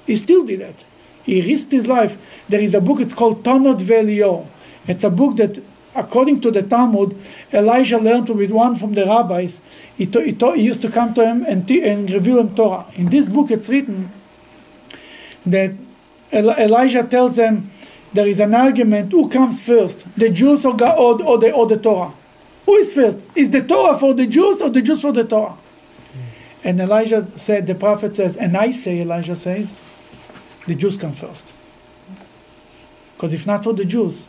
[0.06, 0.84] He still did it.
[1.22, 2.44] He risked his life.
[2.48, 4.46] There is a book, it's called Tanot Velio.
[4.88, 5.62] It's a book that,
[6.00, 7.16] according to the Talmud,
[7.52, 9.60] Elijah learned with one from the rabbis.
[9.96, 12.86] He, he, he used to come to him and, and reveal him Torah.
[12.94, 14.10] In this book, it's written
[15.46, 15.72] that
[16.32, 17.70] Elijah tells them
[18.12, 21.66] there is an argument who comes first, the Jews or, God, or, or, the, or
[21.66, 22.12] the Torah?
[22.66, 23.20] Who is first?
[23.34, 25.52] Is the Torah for the Jews or the Jews for the Torah?
[25.52, 26.68] Hmm.
[26.68, 29.78] And Elijah said, the prophet says, and I say, Elijah says,
[30.66, 31.54] the Jews come first.
[33.14, 34.28] Because if not for the Jews,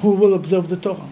[0.00, 1.08] who will observe the Torah?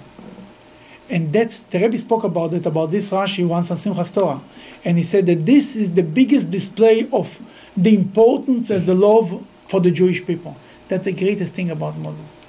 [1.10, 4.40] And that's, the Rebbe spoke about it, about this Rashi once on Simchas Torah.
[4.84, 7.40] And he said that this is the biggest display of
[7.76, 10.56] the importance and the love for the Jewish people.
[10.88, 12.44] That's the greatest thing about Moses.